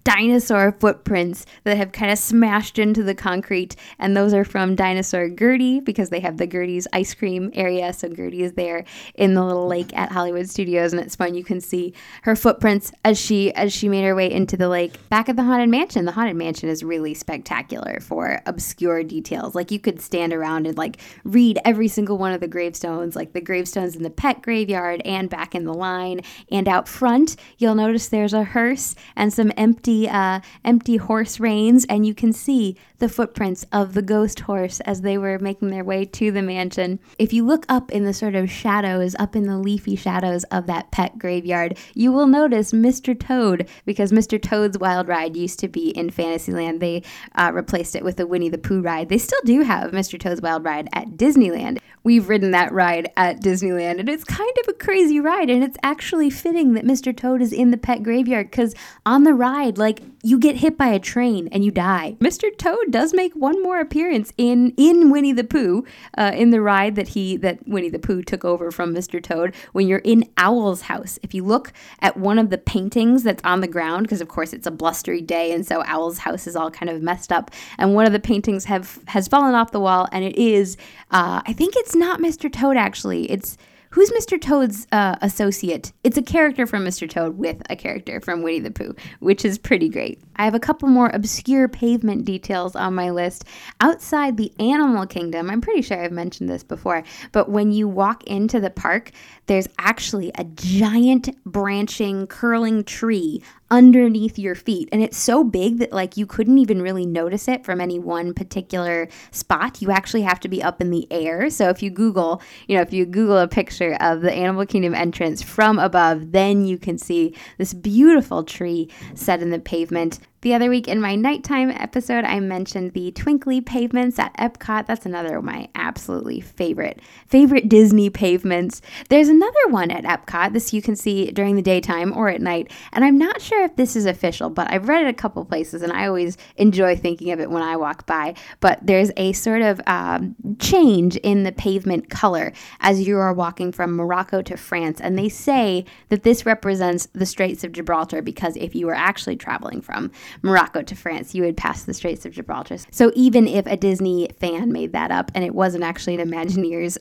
dinosaur 0.08 0.72
footprints 0.72 1.44
that 1.64 1.76
have 1.76 1.93
kind 1.93 2.10
of 2.10 2.19
smashed 2.19 2.78
into 2.78 3.02
the 3.02 3.14
concrete. 3.14 3.76
And 3.99 4.16
those 4.16 4.32
are 4.32 4.44
from 4.44 4.75
Dinosaur 4.75 5.28
Gertie 5.28 5.81
because 5.81 6.08
they 6.08 6.20
have 6.20 6.38
the 6.38 6.46
Gertie's 6.46 6.88
ice 6.94 7.12
cream 7.12 7.50
area. 7.52 7.93
So 7.93 8.08
Gertie 8.08 8.43
is 8.43 8.52
there 8.52 8.84
in 9.16 9.34
the 9.34 9.44
little 9.44 9.66
lake 9.66 9.94
at 9.94 10.10
Hollywood 10.10 10.49
Studios, 10.49 10.94
and 10.94 11.02
it's 11.02 11.14
fun. 11.14 11.34
You 11.34 11.44
can 11.44 11.60
see 11.60 11.93
her 12.22 12.34
footprints 12.34 12.90
as 13.05 13.19
she 13.19 13.52
as 13.52 13.70
she 13.70 13.88
made 13.90 14.05
her 14.05 14.14
way 14.14 14.32
into 14.32 14.56
the 14.56 14.70
lake. 14.70 14.96
Back 15.10 15.28
at 15.28 15.37
the 15.37 15.43
Haunted 15.43 15.69
Mansion, 15.69 16.06
the 16.06 16.12
Haunted 16.12 16.37
Mansion 16.37 16.70
is 16.70 16.82
really 16.82 17.12
spectacular 17.12 18.00
for 18.00 18.40
obscure 18.46 19.02
details. 19.02 19.54
Like 19.54 19.70
you 19.70 19.78
could 19.78 20.00
stand 20.00 20.32
around 20.32 20.66
and 20.66 20.78
like 20.78 20.96
read 21.25 21.58
every 21.66 21.88
single 21.88 22.16
one 22.16 22.32
of 22.32 22.40
the 22.40 22.49
gravestones, 22.49 23.14
like 23.14 23.34
the 23.34 23.43
gravestones 23.43 23.94
in 23.94 24.02
the 24.02 24.11
pet 24.11 24.40
graveyard 24.40 25.02
and 25.04 25.28
back 25.28 25.54
in 25.54 25.64
the 25.64 25.75
line. 25.75 26.22
And 26.50 26.66
out 26.66 26.88
front, 26.88 27.37
you'll 27.58 27.75
notice 27.75 28.08
there's 28.08 28.32
a 28.32 28.44
hearse 28.44 28.94
and 29.14 29.34
some 29.34 29.52
empty 29.58 29.98
uh, 30.06 30.41
empty 30.65 30.99
horse 30.99 31.41
reins, 31.41 31.87
and 31.89 32.05
you 32.05 32.15
can 32.15 32.35
see 32.35 32.77
the 32.99 33.09
footprints 33.09 33.65
of 33.73 33.95
the 33.95 34.03
ghost 34.03 34.41
horse 34.41 34.81
as 34.81 35.00
they 35.00 35.17
were 35.17 35.39
making 35.39 35.71
their 35.71 35.85
way 35.85 36.05
to 36.05 36.31
the 36.31 36.43
mansion. 36.43 36.99
If 37.19 37.33
you 37.33 37.47
look 37.47 37.65
up 37.69 37.91
in 37.91 38.05
the 38.05 38.12
sort 38.12 38.35
of 38.35 38.50
shadows, 38.50 39.17
up 39.19 39.35
in 39.35 39.45
the 39.45 39.56
leafy 39.56 39.97
shadows 39.97 40.45
of 40.45 40.67
that 40.67 40.91
pet 40.91 41.19
graveyard, 41.19 41.79
you 41.95 42.12
will 42.12 42.27
notice 42.27 42.73
Mr. 42.73 43.19
Toad 43.19 43.69
because 43.87 44.12
Mr. 44.12 44.41
Toad's 44.41 44.79
Wild 44.79 45.09
Ride 45.09 45.37
used 45.37 45.59
to 45.61 45.69
be 45.69 45.91
in 45.91 46.11
Fantasyland. 46.11 46.81
They 46.81 47.02
uh, 47.35 47.52
replaced 47.55 47.97
it 47.97 48.05
with 48.05 48.21
a 48.21 48.26
Winnie 48.26 48.50
the 48.50 48.59
Pooh 48.59 48.83
ride. 48.83 49.09
They 49.09 49.19
still 49.19 49.40
do 49.45 49.62
have 49.62 49.93
Mr. 49.93 50.21
Toad's 50.21 50.43
Wild 50.43 50.64
Ride 50.64 50.88
at 50.93 51.11
Disneyland. 51.12 51.78
We've 52.05 52.28
ridden 52.28 52.52
that 52.52 52.73
ride 52.73 53.11
at 53.17 53.40
Disneyland, 53.40 53.99
and 54.00 54.09
it's 54.09 54.25
kind 54.25 54.52
of 54.62 54.69
a 54.69 54.73
crazy 54.73 55.21
ride, 55.21 55.50
and 55.50 55.62
it's 55.62 55.76
actually 55.83 56.31
fitting 56.31 56.75
that 56.75 56.85
Mr. 56.85 57.17
Toad 57.17 57.43
is 57.43 57.52
in 57.52 57.71
the 57.71 57.76
pet 57.76 58.02
graveyard 58.02 58.50
because 58.50 58.75
on 59.05 59.25
the 59.25 59.35
ride, 59.35 59.78
like 59.88 60.02
you 60.23 60.38
get 60.38 60.57
hit 60.57 60.76
by 60.76 60.88
a 60.88 60.99
train 60.99 61.49
and 61.50 61.64
you 61.64 61.71
die. 61.71 62.14
Mr. 62.21 62.54
Toad 62.59 62.90
does 62.90 63.14
make 63.14 63.33
one 63.33 63.62
more 63.62 63.80
appearance 63.80 64.35
in 64.37 64.75
in 64.76 65.11
Winnie 65.11 65.33
the 65.33 65.45
Pooh, 65.45 65.83
uh, 66.18 66.33
in 66.35 66.50
the 66.50 66.61
ride 66.61 66.95
that 66.97 67.09
he 67.09 67.38
that 67.38 67.66
Winnie 67.66 67.88
the 67.88 67.99
Pooh 67.99 68.23
took 68.23 68.45
over 68.45 68.71
from 68.71 68.95
Mr. 68.95 69.23
Toad. 69.23 69.54
When 69.73 69.88
you're 69.88 70.00
in 70.00 70.28
Owl's 70.37 70.83
house, 70.83 71.18
if 71.23 71.33
you 71.33 71.42
look 71.42 71.73
at 72.00 72.18
one 72.18 72.38
of 72.38 72.50
the 72.50 72.59
paintings 72.59 73.23
that's 73.23 73.42
on 73.45 73.62
the 73.62 73.66
ground, 73.66 74.02
because 74.02 74.21
of 74.21 74.28
course 74.28 74.52
it's 74.52 74.66
a 74.66 74.71
blustery 74.71 75.23
day 75.23 75.52
and 75.52 75.66
so 75.66 75.83
Owl's 75.87 76.18
house 76.18 76.47
is 76.47 76.54
all 76.54 76.71
kind 76.71 76.90
of 76.90 77.00
messed 77.00 77.33
up, 77.33 77.50
and 77.78 77.95
one 77.95 78.04
of 78.04 78.12
the 78.12 78.21
paintings 78.21 78.66
have 78.66 78.99
has 79.07 79.26
fallen 79.26 79.54
off 79.54 79.71
the 79.71 79.80
wall, 79.80 80.07
and 80.12 80.23
it 80.23 80.37
is, 80.37 80.76
uh, 81.12 81.40
I 81.47 81.54
think 81.54 81.76
it's 81.76 81.95
not 81.95 82.21
Mr. 82.21 82.52
Toad 82.52 82.76
actually, 82.76 83.30
it's 83.30 83.57
Who's 83.90 84.11
Mr. 84.11 84.40
Toad's 84.40 84.87
uh, 84.92 85.16
associate? 85.23 85.92
It's 86.04 86.18
a 86.18 86.23
character 86.23 86.66
from 86.66 86.85
Mr. 86.85 87.09
Toad 87.09 87.38
with 87.38 87.62
a 87.71 87.76
character 87.76 88.21
from 88.21 88.42
Winnie 88.42 88.61
the 88.61 88.71
Pooh, 88.71 88.95
which 89.21 89.45
is 89.47 89.57
pretty 89.57 89.88
great. 89.88 90.21
I 90.37 90.45
have 90.45 90.54
a 90.54 90.61
couple 90.61 90.88
more 90.88 91.11
obscure 91.14 91.68
pavement 91.68 92.26
details 92.26 92.76
on 92.76 92.95
my 92.95 93.11
list. 93.11 93.45
Outside 93.80 94.37
the 94.37 94.52
animal 94.61 95.07
kingdom, 95.07 95.50
I'm 95.50 95.62
pretty 95.62 95.80
sure 95.80 96.02
I've 96.02 96.12
mentioned 96.12 96.50
this 96.50 96.62
before, 96.62 97.02
but 97.33 97.49
when 97.49 97.73
you 97.73 97.88
walk 97.88 98.23
into 98.25 98.61
the 98.61 98.71
park, 98.71 99.11
there's 99.47 99.68
actually 99.78 100.33
a 100.35 100.45
giant 100.45 101.30
branching, 101.45 102.26
curling 102.26 102.85
tree 102.85 103.42
underneath 103.70 104.38
your 104.38 104.54
feet. 104.54 104.88
And 104.92 105.02
it's 105.02 105.18
so 105.18 105.44
big 105.44 105.78
that 105.78 105.92
like 105.92 106.16
you 106.16 106.26
couldn't 106.26 106.58
even 106.58 106.80
really 106.80 107.06
notice 107.06 107.48
it 107.48 107.64
from 107.64 107.80
any 107.80 107.98
one 107.98 108.32
particular 108.34 109.08
spot. 109.30 109.82
You 109.82 109.90
actually 109.90 110.22
have 110.22 110.40
to 110.40 110.48
be 110.48 110.62
up 110.62 110.80
in 110.80 110.90
the 110.90 111.06
air. 111.10 111.50
So 111.50 111.68
if 111.68 111.82
you 111.82 111.90
Google, 111.90 112.42
you 112.66 112.76
know, 112.76 112.82
if 112.82 112.92
you 112.92 113.04
Google 113.04 113.38
a 113.38 113.48
picture 113.48 113.96
of 114.00 114.22
the 114.22 114.32
Animal 114.32 114.66
Kingdom 114.66 114.94
entrance 114.94 115.42
from 115.42 115.78
above, 115.78 116.32
then 116.32 116.64
you 116.64 116.78
can 116.78 116.98
see 116.98 117.34
this 117.58 117.75
beautiful 117.75 118.42
tree 118.44 118.90
set 119.14 119.42
in 119.42 119.50
the 119.50 119.58
pavement. 119.58 120.18
The 120.40 120.54
other 120.54 120.71
week 120.71 120.87
in 120.87 121.00
my 121.00 121.16
nighttime 121.16 121.71
episode, 121.71 122.25
I 122.25 122.38
mentioned 122.38 122.92
the 122.92 123.11
twinkly 123.11 123.61
pavements 123.61 124.21
at 124.21 124.37
Epcot. 124.37 124.87
That's 124.87 125.04
another 125.04 125.38
of 125.38 125.42
my 125.42 125.68
absolutely 125.75 126.40
favorite 126.40 127.00
favorite 127.26 127.68
Disney 127.68 128.09
pavements. 128.09 128.80
There's 129.09 129.28
another 129.28 129.59
one 129.71 129.90
at 129.90 130.04
Epcot. 130.04 130.52
This 130.52 130.73
you 130.73 130.80
can 130.80 130.95
see 130.95 131.33
during 131.33 131.57
the 131.57 131.62
daytime 131.62 132.16
or 132.16 132.28
at 132.28 132.40
night, 132.40 132.71
and 132.92 133.04
I'm 133.04 133.18
not 133.18 133.40
sure 133.40 133.64
if 133.64 133.75
this 133.75 133.97
is 133.97 134.07
official, 134.07 134.49
but 134.49 134.71
I've 134.71 134.88
read 134.88 135.07
it 135.07 135.09
a 135.09 135.12
couple 135.12 135.45
places, 135.45 135.83
and 135.83 135.92
I 135.92 136.07
always 136.07 136.37
enjoy 136.57 136.95
thinking 136.95 137.33
of 137.33 137.40
it 137.40 137.50
when 137.50 137.64
I 137.64 137.76
walk 137.76 138.07
by. 138.07 138.35
But 138.61 138.78
there's 138.80 139.11
a 139.16 139.33
sort 139.33 139.62
of 139.62 139.80
um, 139.88 140.37
change 140.61 141.16
in 141.16 141.42
the 141.42 141.52
pavement 141.52 142.11
color 142.11 142.52
as 142.78 143.09
you 143.09 143.18
are 143.18 143.33
walking 143.33 143.73
from 143.73 143.97
Morocco 143.97 144.42
to 144.42 144.57
France, 144.57 145.00
and 145.00 145.18
they 145.18 145.28
say 145.28 145.85
that 146.11 146.23
this 146.23 146.47
represents 146.47 147.07
the 147.07 147.26
Straits 147.26 147.64
of 147.64 147.73
Gibraltar 147.73 148.23
because 148.23 148.54
if 148.57 148.76
you 148.76 148.87
were 148.87 148.95
actually 148.95 149.35
traveling 149.35 149.80
from 149.80 150.12
Morocco 150.42 150.83
to 150.83 150.95
France, 150.95 151.35
you 151.35 151.42
would 151.42 151.57
pass 151.57 151.85
the 151.85 151.95
Straits 151.95 152.25
of 152.26 152.33
Gibraltar. 152.33 152.78
So 152.90 153.12
even 153.14 153.47
if 153.49 153.66
a 153.66 153.76
Disney 153.76 154.28
fan 154.38 154.73
made 154.73 154.92
that 154.92 155.11
up 155.11 155.30
and 155.35 155.45
it 155.45 155.54
wasn't 155.54 155.85
actually 155.85 156.21
an 156.21 156.28
Imagineers 156.28 156.99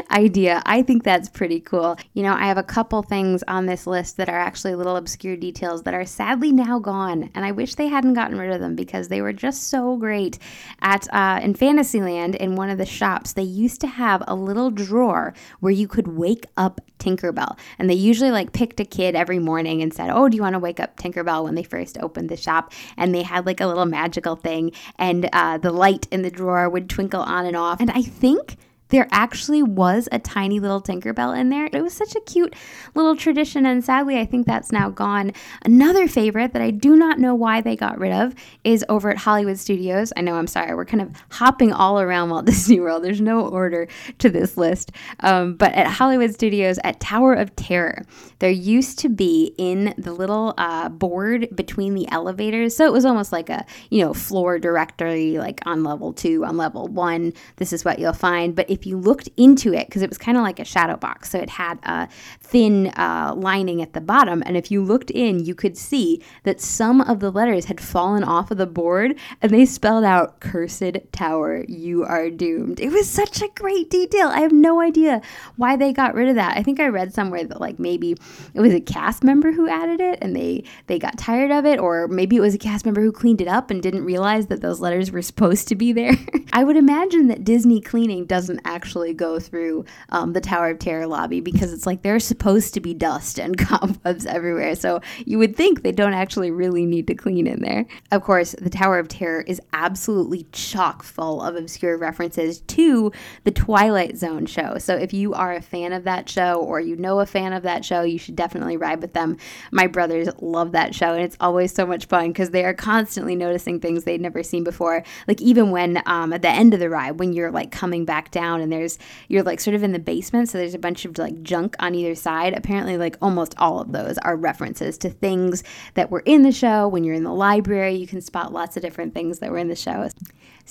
idea, 0.10 0.62
I 0.66 0.82
think 0.82 1.04
that's 1.04 1.28
pretty 1.28 1.60
cool. 1.60 1.96
You 2.14 2.22
know, 2.22 2.34
I 2.34 2.46
have 2.46 2.58
a 2.58 2.62
couple 2.62 3.02
things 3.02 3.42
on 3.48 3.66
this 3.66 3.86
list 3.86 4.16
that 4.16 4.28
are 4.28 4.38
actually 4.38 4.74
little 4.74 4.96
obscure 4.96 5.36
details 5.36 5.82
that 5.82 5.94
are 5.94 6.04
sadly 6.04 6.52
now 6.52 6.78
gone, 6.78 7.30
and 7.34 7.44
I 7.44 7.52
wish 7.52 7.74
they 7.74 7.88
hadn't 7.88 8.14
gotten 8.14 8.38
rid 8.38 8.52
of 8.52 8.60
them 8.60 8.76
because 8.76 9.08
they 9.08 9.20
were 9.20 9.32
just 9.32 9.68
so 9.68 9.96
great. 9.96 10.38
At 10.80 11.12
uh, 11.12 11.40
in 11.42 11.54
Fantasyland, 11.54 12.36
in 12.36 12.56
one 12.56 12.70
of 12.70 12.78
the 12.78 12.86
shops, 12.86 13.32
they 13.32 13.42
used 13.42 13.80
to 13.82 13.86
have 13.86 14.22
a 14.26 14.34
little 14.34 14.70
drawer 14.70 15.34
where 15.60 15.72
you 15.72 15.88
could 15.88 16.08
wake 16.08 16.46
up 16.56 16.80
Tinkerbell, 16.98 17.58
and 17.78 17.90
they 17.90 17.94
usually 17.94 18.30
like 18.30 18.52
picked 18.52 18.78
a 18.80 18.84
kid 18.84 19.16
every 19.16 19.38
morning 19.38 19.82
and 19.82 19.92
said, 19.92 20.10
"Oh, 20.10 20.28
do 20.28 20.36
you 20.36 20.42
want 20.42 20.54
to 20.54 20.60
wake 20.60 20.80
up 20.80 20.96
Tinkerbell?" 20.96 21.44
When 21.44 21.54
they 21.54 21.62
first 21.62 21.98
opened 21.98 22.28
the 22.28 22.36
shop 22.36 22.51
shop 22.52 22.72
and 22.96 23.14
they 23.14 23.22
had 23.22 23.46
like 23.46 23.60
a 23.60 23.66
little 23.66 23.86
magical 23.86 24.36
thing 24.36 24.72
and 24.98 25.28
uh, 25.32 25.58
the 25.58 25.70
light 25.70 26.06
in 26.10 26.22
the 26.22 26.30
drawer 26.30 26.68
would 26.68 26.88
twinkle 26.88 27.22
on 27.22 27.46
and 27.46 27.56
off. 27.56 27.80
And 27.80 27.90
I 27.90 28.02
think 28.02 28.56
there 28.92 29.08
actually 29.10 29.62
was 29.62 30.06
a 30.12 30.18
tiny 30.18 30.60
little 30.60 30.80
Tinkerbell 30.80 31.36
in 31.36 31.48
there. 31.48 31.68
It 31.72 31.80
was 31.82 31.94
such 31.94 32.14
a 32.14 32.20
cute 32.20 32.54
little 32.94 33.16
tradition, 33.16 33.64
and 33.64 33.82
sadly, 33.82 34.18
I 34.18 34.26
think 34.26 34.46
that's 34.46 34.70
now 34.70 34.90
gone. 34.90 35.32
Another 35.64 36.06
favorite 36.06 36.52
that 36.52 36.60
I 36.60 36.70
do 36.70 36.94
not 36.94 37.18
know 37.18 37.34
why 37.34 37.62
they 37.62 37.74
got 37.74 37.98
rid 37.98 38.12
of 38.12 38.34
is 38.64 38.84
over 38.90 39.10
at 39.10 39.16
Hollywood 39.16 39.58
Studios. 39.58 40.12
I 40.14 40.20
know, 40.20 40.34
I'm 40.34 40.46
sorry, 40.46 40.74
we're 40.74 40.84
kind 40.84 41.00
of 41.00 41.10
hopping 41.30 41.72
all 41.72 42.00
around 42.00 42.28
Walt 42.28 42.44
Disney 42.52 42.80
World. 42.80 43.02
There's 43.02 43.20
no 43.20 43.48
order 43.48 43.88
to 44.18 44.28
this 44.28 44.58
list. 44.58 44.92
Um, 45.20 45.54
but 45.54 45.72
at 45.72 45.86
Hollywood 45.86 46.34
Studios 46.34 46.78
at 46.84 47.00
Tower 47.00 47.32
of 47.32 47.56
Terror, 47.56 48.02
there 48.40 48.50
used 48.50 48.98
to 48.98 49.08
be 49.08 49.54
in 49.56 49.94
the 49.96 50.12
little 50.12 50.52
uh, 50.58 50.90
board 50.90 51.48
between 51.54 51.94
the 51.94 52.06
elevators. 52.12 52.76
So 52.76 52.84
it 52.84 52.92
was 52.92 53.06
almost 53.06 53.32
like 53.32 53.48
a, 53.48 53.64
you 53.88 54.04
know, 54.04 54.12
floor 54.12 54.58
directory, 54.58 55.38
like 55.38 55.60
on 55.64 55.82
level 55.82 56.12
two, 56.12 56.44
on 56.44 56.58
level 56.58 56.88
one. 56.88 57.32
This 57.56 57.72
is 57.72 57.86
what 57.86 57.98
you'll 57.98 58.12
find. 58.12 58.54
But 58.54 58.68
if 58.68 58.81
if 58.82 58.86
you 58.86 58.96
looked 58.96 59.28
into 59.36 59.72
it, 59.72 59.86
because 59.86 60.02
it 60.02 60.08
was 60.08 60.18
kind 60.18 60.36
of 60.36 60.42
like 60.42 60.58
a 60.58 60.64
shadow 60.64 60.96
box, 60.96 61.30
so 61.30 61.38
it 61.38 61.50
had 61.50 61.78
a 61.84 62.08
thin 62.40 62.88
uh, 62.96 63.32
lining 63.36 63.80
at 63.80 63.92
the 63.92 64.00
bottom, 64.00 64.42
and 64.44 64.56
if 64.56 64.72
you 64.72 64.82
looked 64.82 65.10
in, 65.12 65.44
you 65.44 65.54
could 65.54 65.78
see 65.78 66.20
that 66.42 66.60
some 66.60 67.00
of 67.00 67.20
the 67.20 67.30
letters 67.30 67.66
had 67.66 67.80
fallen 67.80 68.24
off 68.24 68.50
of 68.50 68.58
the 68.58 68.66
board 68.66 69.16
and 69.40 69.52
they 69.52 69.64
spelled 69.64 70.04
out 70.04 70.40
Cursed 70.40 70.98
Tower, 71.12 71.64
you 71.68 72.04
are 72.04 72.28
doomed. 72.28 72.80
It 72.80 72.90
was 72.90 73.08
such 73.08 73.40
a 73.40 73.48
great 73.54 73.88
detail. 73.88 74.28
I 74.28 74.40
have 74.40 74.52
no 74.52 74.80
idea 74.80 75.22
why 75.56 75.76
they 75.76 75.92
got 75.92 76.14
rid 76.14 76.28
of 76.28 76.34
that. 76.34 76.56
I 76.56 76.62
think 76.62 76.80
I 76.80 76.86
read 76.86 77.14
somewhere 77.14 77.44
that 77.44 77.60
like 77.60 77.78
maybe 77.78 78.16
it 78.54 78.60
was 78.60 78.72
a 78.72 78.80
cast 78.80 79.22
member 79.22 79.52
who 79.52 79.68
added 79.68 80.00
it 80.00 80.18
and 80.20 80.34
they 80.34 80.64
they 80.88 80.98
got 80.98 81.18
tired 81.18 81.50
of 81.50 81.64
it 81.64 81.78
or 81.78 82.08
maybe 82.08 82.36
it 82.36 82.40
was 82.40 82.54
a 82.54 82.58
cast 82.58 82.84
member 82.84 83.00
who 83.00 83.12
cleaned 83.12 83.40
it 83.40 83.48
up 83.48 83.70
and 83.70 83.82
didn't 83.82 84.04
realize 84.04 84.46
that 84.48 84.60
those 84.60 84.80
letters 84.80 85.12
were 85.12 85.22
supposed 85.22 85.68
to 85.68 85.76
be 85.76 85.92
there. 85.92 86.16
I 86.52 86.64
would 86.64 86.76
imagine 86.76 87.28
that 87.28 87.44
Disney 87.44 87.80
cleaning 87.80 88.26
doesn't 88.26 88.60
actually 88.72 89.14
go 89.14 89.38
through 89.38 89.84
um, 90.08 90.32
the 90.32 90.40
Tower 90.40 90.70
of 90.70 90.78
Terror 90.78 91.06
lobby 91.06 91.40
because 91.40 91.72
it's 91.72 91.86
like 91.86 92.02
there's 92.02 92.24
supposed 92.24 92.74
to 92.74 92.80
be 92.80 92.94
dust 92.94 93.38
and 93.38 93.56
cobwebs 93.68 94.26
everywhere. 94.26 94.74
So 94.74 95.00
you 95.24 95.38
would 95.38 95.56
think 95.56 95.82
they 95.82 95.92
don't 95.92 96.14
actually 96.14 96.50
really 96.50 96.86
need 96.86 97.06
to 97.08 97.14
clean 97.14 97.46
in 97.46 97.60
there. 97.60 97.86
Of 98.10 98.22
course, 98.22 98.54
the 98.60 98.70
Tower 98.70 98.98
of 98.98 99.08
Terror 99.08 99.42
is 99.42 99.60
absolutely 99.72 100.46
chock 100.52 101.02
full 101.02 101.42
of 101.42 101.56
obscure 101.56 101.96
references 101.96 102.60
to 102.60 103.12
the 103.44 103.50
Twilight 103.50 104.16
Zone 104.16 104.46
show. 104.46 104.78
So 104.78 104.96
if 104.96 105.12
you 105.12 105.34
are 105.34 105.52
a 105.52 105.62
fan 105.62 105.92
of 105.92 106.04
that 106.04 106.28
show 106.28 106.56
or 106.56 106.80
you 106.80 106.96
know 106.96 107.20
a 107.20 107.26
fan 107.26 107.52
of 107.52 107.62
that 107.62 107.84
show, 107.84 108.02
you 108.02 108.18
should 108.18 108.36
definitely 108.36 108.76
ride 108.76 109.00
with 109.00 109.12
them. 109.12 109.36
My 109.70 109.86
brothers 109.86 110.28
love 110.40 110.72
that 110.72 110.94
show 110.94 111.12
and 111.12 111.22
it's 111.22 111.36
always 111.40 111.72
so 111.72 111.86
much 111.86 112.06
fun 112.06 112.28
because 112.28 112.50
they 112.50 112.64
are 112.64 112.74
constantly 112.74 113.36
noticing 113.36 113.80
things 113.80 114.04
they'd 114.04 114.20
never 114.20 114.42
seen 114.42 114.64
before. 114.64 115.04
Like 115.28 115.40
even 115.40 115.70
when 115.70 116.02
um, 116.06 116.32
at 116.32 116.42
the 116.42 116.48
end 116.48 116.74
of 116.74 116.80
the 116.80 116.90
ride, 116.90 117.18
when 117.18 117.32
you're 117.32 117.50
like 117.50 117.70
coming 117.70 118.04
back 118.04 118.30
down 118.30 118.51
and 118.60 118.72
there's 118.72 118.98
you're 119.28 119.42
like 119.42 119.60
sort 119.60 119.74
of 119.74 119.82
in 119.82 119.92
the 119.92 119.98
basement, 119.98 120.48
so 120.48 120.58
there's 120.58 120.74
a 120.74 120.78
bunch 120.78 121.04
of 121.04 121.16
like 121.18 121.42
junk 121.42 121.76
on 121.78 121.94
either 121.94 122.14
side. 122.14 122.54
Apparently, 122.56 122.96
like 122.96 123.16
almost 123.22 123.54
all 123.58 123.80
of 123.80 123.92
those 123.92 124.18
are 124.18 124.36
references 124.36 124.98
to 124.98 125.10
things 125.10 125.64
that 125.94 126.10
were 126.10 126.22
in 126.26 126.42
the 126.42 126.52
show. 126.52 126.88
When 126.88 127.04
you're 127.04 127.14
in 127.14 127.24
the 127.24 127.32
library, 127.32 127.94
you 127.94 128.06
can 128.06 128.20
spot 128.20 128.52
lots 128.52 128.76
of 128.76 128.82
different 128.82 129.14
things 129.14 129.38
that 129.38 129.50
were 129.50 129.58
in 129.58 129.68
the 129.68 129.76
show. 129.76 130.08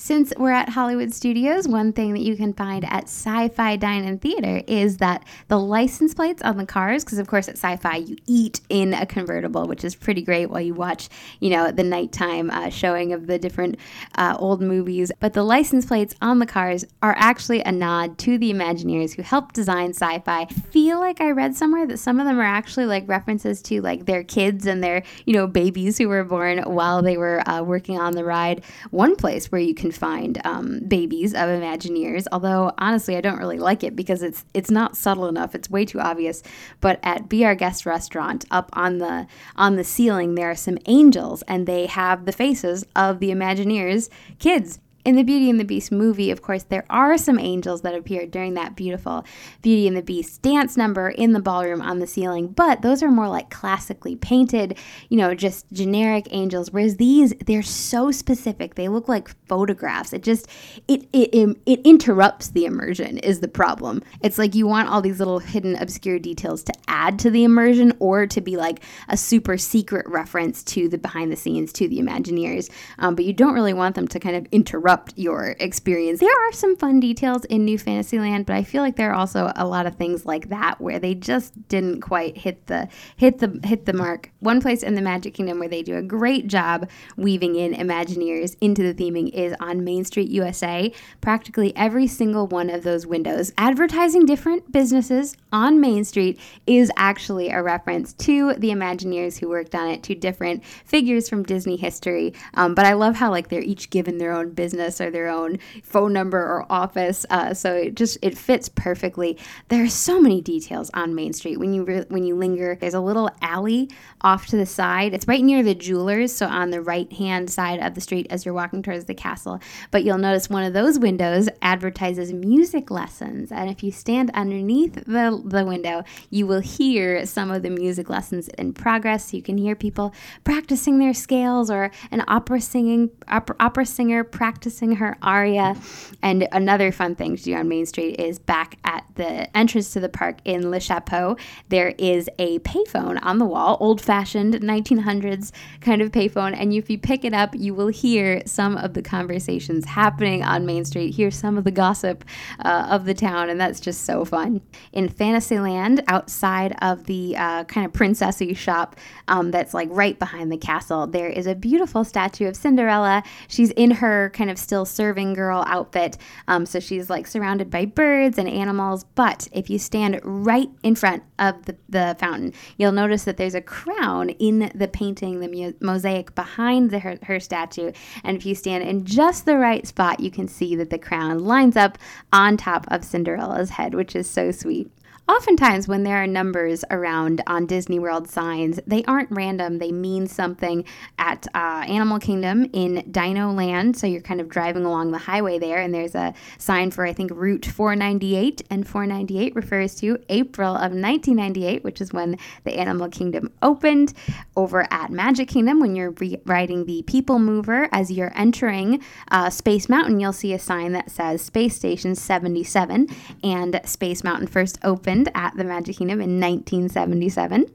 Since 0.03 0.33
we're 0.35 0.49
at 0.49 0.69
Hollywood 0.69 1.13
Studios, 1.13 1.67
one 1.67 1.93
thing 1.93 2.13
that 2.13 2.21
you 2.21 2.35
can 2.35 2.53
find 2.53 2.83
at 2.85 3.03
Sci 3.03 3.49
Fi 3.49 3.75
Dine-In 3.75 4.17
Theater 4.17 4.63
is 4.65 4.97
that 4.97 5.23
the 5.47 5.59
license 5.59 6.15
plates 6.15 6.41
on 6.41 6.57
the 6.57 6.65
cars, 6.65 7.05
because 7.05 7.19
of 7.19 7.27
course 7.27 7.47
at 7.47 7.53
Sci 7.53 7.75
Fi 7.75 7.97
you 7.97 8.17
eat 8.25 8.61
in 8.67 8.95
a 8.95 9.05
convertible, 9.05 9.67
which 9.67 9.83
is 9.83 9.93
pretty 9.93 10.23
great 10.23 10.47
while 10.47 10.59
you 10.59 10.73
watch, 10.73 11.07
you 11.39 11.51
know, 11.51 11.69
the 11.69 11.83
nighttime 11.83 12.49
uh, 12.49 12.71
showing 12.71 13.13
of 13.13 13.27
the 13.27 13.37
different 13.37 13.77
uh, 14.15 14.35
old 14.39 14.59
movies. 14.59 15.11
But 15.19 15.33
the 15.33 15.43
license 15.43 15.85
plates 15.85 16.15
on 16.19 16.39
the 16.39 16.47
cars 16.47 16.83
are 17.03 17.13
actually 17.19 17.61
a 17.61 17.71
nod 17.71 18.17
to 18.19 18.39
the 18.39 18.51
Imagineers 18.51 19.13
who 19.13 19.21
helped 19.21 19.53
design 19.53 19.91
Sci 19.91 20.17
Fi. 20.21 20.45
feel 20.45 20.99
like 20.99 21.21
I 21.21 21.29
read 21.29 21.55
somewhere 21.55 21.85
that 21.85 21.99
some 21.99 22.19
of 22.19 22.25
them 22.25 22.39
are 22.39 22.43
actually 22.43 22.87
like 22.87 23.07
references 23.07 23.61
to 23.63 23.83
like 23.83 24.07
their 24.07 24.23
kids 24.23 24.65
and 24.65 24.83
their, 24.83 25.03
you 25.27 25.33
know, 25.33 25.45
babies 25.45 25.99
who 25.99 26.09
were 26.09 26.23
born 26.23 26.63
while 26.63 27.03
they 27.03 27.17
were 27.17 27.47
uh, 27.47 27.61
working 27.61 27.99
on 27.99 28.13
the 28.13 28.25
ride. 28.25 28.63
One 28.89 29.15
place 29.15 29.51
where 29.51 29.61
you 29.61 29.75
can 29.75 29.90
find 29.91 30.39
um, 30.45 30.79
babies 30.87 31.33
of 31.33 31.41
Imagineers. 31.41 32.25
Although 32.31 32.73
honestly, 32.77 33.15
I 33.15 33.21
don't 33.21 33.37
really 33.37 33.59
like 33.59 33.83
it 33.83 33.95
because 33.95 34.23
it's 34.23 34.45
it's 34.53 34.71
not 34.71 34.97
subtle 34.97 35.27
enough. 35.27 35.55
It's 35.55 35.69
way 35.69 35.85
too 35.85 35.99
obvious. 35.99 36.43
But 36.79 36.99
at 37.03 37.29
Be 37.29 37.45
Our 37.45 37.55
Guest 37.55 37.85
restaurant, 37.85 38.45
up 38.51 38.69
on 38.73 38.97
the 38.97 39.27
on 39.55 39.75
the 39.75 39.83
ceiling, 39.83 40.35
there 40.35 40.49
are 40.51 40.55
some 40.55 40.77
angels, 40.85 41.41
and 41.43 41.67
they 41.67 41.85
have 41.87 42.25
the 42.25 42.31
faces 42.31 42.85
of 42.95 43.19
the 43.19 43.29
Imagineers 43.31 44.09
kids 44.39 44.79
in 45.03 45.15
the 45.15 45.23
Beauty 45.23 45.49
and 45.49 45.59
the 45.59 45.65
Beast 45.65 45.91
movie, 45.91 46.31
of 46.31 46.41
course, 46.41 46.63
there 46.63 46.85
are 46.89 47.17
some 47.17 47.39
angels 47.39 47.81
that 47.81 47.95
appear 47.95 48.25
during 48.25 48.53
that 48.53 48.75
beautiful 48.75 49.25
Beauty 49.61 49.87
and 49.87 49.97
the 49.97 50.01
Beast 50.01 50.41
dance 50.41 50.77
number 50.77 51.09
in 51.09 51.33
the 51.33 51.39
ballroom 51.39 51.81
on 51.81 51.99
the 51.99 52.07
ceiling, 52.07 52.47
but 52.47 52.81
those 52.81 53.01
are 53.01 53.11
more 53.11 53.27
like 53.27 53.49
classically 53.49 54.15
painted, 54.15 54.77
you 55.09 55.17
know, 55.17 55.33
just 55.33 55.65
generic 55.71 56.27
angels. 56.31 56.71
Whereas 56.71 56.97
these, 56.97 57.33
they're 57.45 57.63
so 57.63 58.11
specific. 58.11 58.75
They 58.75 58.87
look 58.87 59.07
like 59.07 59.35
photographs. 59.47 60.13
It 60.13 60.23
just 60.23 60.47
it 60.87 61.07
it 61.13 61.57
it 61.65 61.81
interrupts 61.83 62.49
the 62.49 62.65
immersion 62.65 63.17
is 63.19 63.39
the 63.39 63.47
problem. 63.47 64.03
It's 64.21 64.37
like 64.37 64.55
you 64.55 64.67
want 64.67 64.89
all 64.89 65.01
these 65.01 65.19
little 65.19 65.39
hidden 65.39 65.75
obscure 65.75 66.19
details 66.19 66.63
to 66.63 66.73
add 66.87 67.19
to 67.19 67.29
the 67.29 67.43
immersion 67.43 67.93
or 67.99 68.27
to 68.27 68.41
be 68.41 68.57
like 68.57 68.83
a 69.09 69.17
super 69.17 69.57
secret 69.57 70.07
reference 70.07 70.63
to 70.63 70.87
the 70.87 70.97
behind 70.97 71.31
the 71.31 71.35
scenes 71.35 71.73
to 71.73 71.87
the 71.87 71.99
Imagineers, 71.99 72.69
um, 72.99 73.15
but 73.15 73.25
you 73.25 73.33
don't 73.33 73.53
really 73.53 73.73
want 73.73 73.95
them 73.95 74.07
to 74.07 74.19
kind 74.19 74.35
of 74.35 74.45
interrupt 74.51 74.90
your 75.15 75.55
experience. 75.59 76.19
There 76.19 76.47
are 76.47 76.51
some 76.51 76.75
fun 76.75 76.99
details 76.99 77.45
in 77.45 77.65
New 77.65 77.77
Fantasyland, 77.77 78.45
but 78.45 78.55
I 78.55 78.63
feel 78.63 78.81
like 78.81 78.95
there 78.95 79.11
are 79.11 79.15
also 79.15 79.51
a 79.55 79.65
lot 79.65 79.85
of 79.85 79.95
things 79.95 80.25
like 80.25 80.49
that 80.49 80.79
where 80.81 80.99
they 80.99 81.15
just 81.15 81.67
didn't 81.67 82.01
quite 82.01 82.37
hit 82.37 82.67
the 82.67 82.87
hit 83.15 83.39
the 83.39 83.59
hit 83.63 83.85
the 83.85 83.93
mark. 83.93 84.31
One 84.39 84.61
place 84.61 84.83
in 84.83 84.95
the 84.95 85.01
Magic 85.01 85.33
Kingdom 85.33 85.59
where 85.59 85.69
they 85.69 85.83
do 85.83 85.97
a 85.97 86.01
great 86.01 86.47
job 86.47 86.89
weaving 87.17 87.55
in 87.55 87.73
Imagineers 87.73 88.55
into 88.61 88.81
the 88.81 88.93
theming 88.93 89.29
is 89.33 89.53
on 89.59 89.83
Main 89.83 90.03
Street 90.05 90.29
USA. 90.29 90.91
Practically 91.21 91.75
every 91.75 92.07
single 92.07 92.47
one 92.47 92.69
of 92.69 92.83
those 92.83 93.05
windows 93.05 93.51
advertising 93.57 94.25
different 94.25 94.71
businesses 94.71 95.35
on 95.51 95.79
Main 95.79 96.03
Street 96.03 96.39
is 96.67 96.91
actually 96.97 97.49
a 97.49 97.61
reference 97.61 98.13
to 98.13 98.53
the 98.55 98.69
Imagineers 98.69 99.39
who 99.39 99.49
worked 99.49 99.75
on 99.75 99.87
it, 99.87 100.03
to 100.03 100.15
different 100.15 100.63
figures 100.85 101.29
from 101.29 101.43
Disney 101.43 101.75
history. 101.75 102.33
Um, 102.55 102.75
but 102.75 102.85
I 102.85 102.93
love 102.93 103.15
how 103.15 103.29
like 103.29 103.49
they're 103.49 103.61
each 103.61 103.89
given 103.89 104.17
their 104.17 104.31
own 104.31 104.51
business 104.51 104.80
business 104.81 105.01
or 105.01 105.11
their 105.11 105.27
own 105.27 105.59
phone 105.83 106.13
number 106.13 106.39
or 106.39 106.65
office. 106.71 107.25
Uh, 107.29 107.53
so 107.53 107.75
it 107.75 107.95
just 107.95 108.17
it 108.21 108.37
fits 108.37 108.69
perfectly. 108.69 109.37
There 109.69 109.83
are 109.83 109.89
so 109.89 110.19
many 110.19 110.41
details 110.41 110.89
on 110.93 111.15
Main 111.15 111.33
Street 111.33 111.57
when 111.57 111.73
you 111.73 111.83
re- 111.83 112.05
when 112.09 112.23
you 112.23 112.35
linger. 112.35 112.75
There's 112.79 112.93
a 112.93 112.99
little 112.99 113.29
alley 113.41 113.89
off 114.21 114.47
to 114.47 114.57
the 114.57 114.65
side. 114.65 115.13
It's 115.13 115.27
right 115.27 115.43
near 115.43 115.63
the 115.63 115.75
jewelers, 115.75 116.33
so 116.33 116.47
on 116.47 116.71
the 116.71 116.81
right 116.81 117.11
hand 117.11 117.49
side 117.49 117.79
of 117.79 117.95
the 117.95 118.01
street 118.01 118.27
as 118.29 118.45
you're 118.45 118.53
walking 118.53 118.81
towards 118.81 119.05
the 119.05 119.13
castle. 119.13 119.59
But 119.91 120.03
you'll 120.03 120.17
notice 120.17 120.49
one 120.49 120.63
of 120.63 120.73
those 120.73 120.99
windows 120.99 121.49
advertises 121.61 122.33
music 122.33 122.91
lessons, 122.91 123.51
and 123.51 123.69
if 123.69 123.83
you 123.83 123.91
stand 123.91 124.31
underneath 124.33 124.95
the 125.05 125.41
the 125.45 125.65
window, 125.65 126.03
you 126.29 126.47
will 126.47 126.61
hear 126.61 127.25
some 127.25 127.51
of 127.51 127.63
the 127.63 127.69
music 127.69 128.09
lessons 128.09 128.47
in 128.49 128.73
progress. 128.73 129.33
You 129.33 129.41
can 129.41 129.57
hear 129.57 129.75
people 129.75 130.13
practicing 130.43 130.99
their 130.99 131.13
scales 131.13 131.69
or 131.69 131.91
an 132.11 132.23
opera 132.27 132.61
singing 132.61 133.11
opera, 133.27 133.55
opera 133.59 133.85
singer 133.85 134.23
practicing 134.23 134.70
her 134.79 135.17
aria. 135.21 135.75
And 136.21 136.47
another 136.51 136.91
fun 136.91 137.15
thing 137.15 137.35
to 137.35 137.43
do 137.43 137.55
on 137.55 137.67
Main 137.67 137.85
Street 137.85 138.19
is 138.19 138.39
back 138.39 138.77
at 138.83 139.05
the 139.15 139.55
entrance 139.55 139.93
to 139.93 139.99
the 139.99 140.09
park 140.09 140.39
in 140.45 140.71
Le 140.71 140.79
Chapeau, 140.79 141.37
there 141.69 141.93
is 141.97 142.29
a 142.39 142.59
payphone 142.59 143.19
on 143.21 143.37
the 143.37 143.45
wall, 143.45 143.77
old 143.79 144.01
fashioned 144.01 144.53
1900s 144.55 145.51
kind 145.79 146.01
of 146.01 146.11
payphone. 146.11 146.55
And 146.57 146.73
if 146.73 146.89
you 146.89 146.97
pick 146.97 147.23
it 147.25 147.33
up, 147.33 147.53
you 147.55 147.73
will 147.73 147.87
hear 147.87 148.41
some 148.45 148.77
of 148.77 148.93
the 148.93 149.01
conversations 149.01 149.85
happening 149.85 150.43
on 150.43 150.65
Main 150.65 150.85
Street, 150.85 151.13
hear 151.13 151.31
some 151.31 151.57
of 151.57 151.63
the 151.63 151.71
gossip 151.71 152.25
uh, 152.59 152.87
of 152.89 153.05
the 153.05 153.13
town, 153.13 153.49
and 153.49 153.59
that's 153.59 153.79
just 153.79 154.05
so 154.05 154.25
fun. 154.25 154.61
In 154.91 155.09
Fantasyland, 155.09 156.03
outside 156.07 156.75
of 156.81 157.05
the 157.05 157.35
uh, 157.37 157.63
kind 157.65 157.85
of 157.85 157.93
princessy 157.93 158.55
shop 158.55 158.95
um, 159.27 159.51
that's 159.51 159.73
like 159.73 159.89
right 159.91 160.17
behind 160.17 160.51
the 160.51 160.57
castle, 160.57 161.07
there 161.07 161.29
is 161.29 161.47
a 161.47 161.55
beautiful 161.55 162.03
statue 162.03 162.47
of 162.47 162.55
Cinderella. 162.55 163.23
She's 163.47 163.71
in 163.71 163.91
her 163.91 164.31
kind 164.33 164.49
of 164.49 164.57
still 164.61 164.85
serving 164.85 165.33
girl 165.33 165.63
outfit. 165.67 166.17
Um, 166.47 166.65
so 166.65 166.79
she's 166.79 167.09
like 167.09 167.27
surrounded 167.27 167.69
by 167.69 167.85
birds 167.85 168.37
and 168.37 168.47
animals. 168.47 169.03
But 169.15 169.47
if 169.51 169.69
you 169.69 169.79
stand 169.79 170.19
right 170.23 170.69
in 170.83 170.95
front 170.95 171.23
of 171.39 171.65
the, 171.65 171.75
the 171.89 172.15
fountain, 172.19 172.53
you'll 172.77 172.91
notice 172.91 173.23
that 173.25 173.37
there's 173.37 173.55
a 173.55 173.61
crown 173.61 174.29
in 174.29 174.71
the 174.75 174.87
painting, 174.87 175.39
the 175.39 175.47
mu- 175.47 175.73
mosaic 175.81 176.33
behind 176.35 176.91
the, 176.91 176.99
her, 176.99 177.17
her 177.23 177.39
statue. 177.39 177.91
And 178.23 178.37
if 178.37 178.45
you 178.45 178.55
stand 178.55 178.83
in 178.83 179.05
just 179.05 179.45
the 179.45 179.57
right 179.57 179.85
spot, 179.85 180.19
you 180.19 180.31
can 180.31 180.47
see 180.47 180.75
that 180.75 180.89
the 180.89 180.99
crown 180.99 181.39
lines 181.39 181.75
up 181.75 181.97
on 182.31 182.57
top 182.57 182.85
of 182.89 183.03
Cinderella's 183.03 183.71
head, 183.71 183.95
which 183.95 184.15
is 184.15 184.29
so 184.29 184.51
sweet. 184.51 184.91
Oftentimes, 185.27 185.87
when 185.87 186.03
there 186.03 186.17
are 186.17 186.27
numbers 186.27 186.83
around 186.89 187.41
on 187.45 187.65
Disney 187.65 187.99
World 187.99 188.27
signs, 188.27 188.79
they 188.87 189.03
aren't 189.05 189.31
random. 189.31 189.77
They 189.77 189.91
mean 189.91 190.27
something. 190.27 190.83
At 191.19 191.47
uh, 191.53 191.85
Animal 191.87 192.19
Kingdom 192.19 192.67
in 192.73 193.07
Dino 193.09 193.51
Land, 193.51 193.95
so 193.95 194.07
you're 194.07 194.21
kind 194.21 194.41
of 194.41 194.49
driving 194.49 194.83
along 194.83 195.11
the 195.11 195.19
highway 195.19 195.59
there, 195.59 195.77
and 195.77 195.93
there's 195.93 196.15
a 196.15 196.33
sign 196.57 196.91
for, 196.91 197.05
I 197.05 197.13
think, 197.13 197.31
Route 197.31 197.65
498, 197.65 198.63
and 198.69 198.87
498 198.87 199.55
refers 199.55 199.95
to 199.95 200.17
April 200.29 200.71
of 200.75 200.91
1998, 200.91 201.83
which 201.83 202.01
is 202.01 202.11
when 202.11 202.37
the 202.63 202.77
Animal 202.77 203.07
Kingdom 203.09 203.51
opened. 203.61 204.13
Over 204.57 204.87
at 204.91 205.11
Magic 205.11 205.47
Kingdom, 205.47 205.79
when 205.79 205.95
you're 205.95 206.11
re- 206.11 206.41
riding 206.45 206.85
the 206.85 207.03
People 207.03 207.39
Mover, 207.39 207.87
as 207.91 208.11
you're 208.11 208.33
entering 208.35 209.01
uh, 209.29 209.49
Space 209.49 209.87
Mountain, 209.87 210.19
you'll 210.19 210.33
see 210.33 210.53
a 210.53 210.59
sign 210.59 210.91
that 210.93 211.11
says 211.11 211.41
Space 211.41 211.75
Station 211.75 212.15
77, 212.15 213.07
and 213.43 213.79
Space 213.85 214.23
Mountain 214.23 214.47
first 214.47 214.79
opened 214.83 215.10
opened 215.11 215.31
at 215.35 215.55
the 215.57 215.63
Magic 215.63 215.97
Kingdom 215.97 216.21
in 216.21 216.39
1977. 216.39 217.65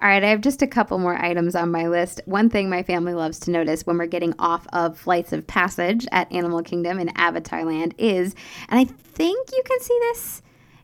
All 0.00 0.08
right, 0.08 0.22
I 0.22 0.28
have 0.28 0.40
just 0.40 0.62
a 0.62 0.66
couple 0.66 0.98
more 0.98 1.16
items 1.22 1.54
on 1.54 1.70
my 1.70 1.88
list. 1.88 2.20
One 2.26 2.50
thing 2.50 2.68
my 2.68 2.82
family 2.82 3.14
loves 3.14 3.38
to 3.40 3.50
notice 3.50 3.86
when 3.86 3.96
we're 3.96 4.06
getting 4.06 4.34
off 4.38 4.66
of 4.72 4.98
flights 4.98 5.32
of 5.32 5.46
passage 5.46 6.06
at 6.12 6.30
Animal 6.32 6.62
Kingdom 6.62 6.98
in 6.98 7.10
Avatar 7.16 7.64
Land 7.64 7.94
is, 7.98 8.34
and 8.68 8.78
I 8.78 8.84
think 8.84 9.50
you 9.52 9.62
can 9.64 9.80
see 9.80 9.98
this. 10.02 10.42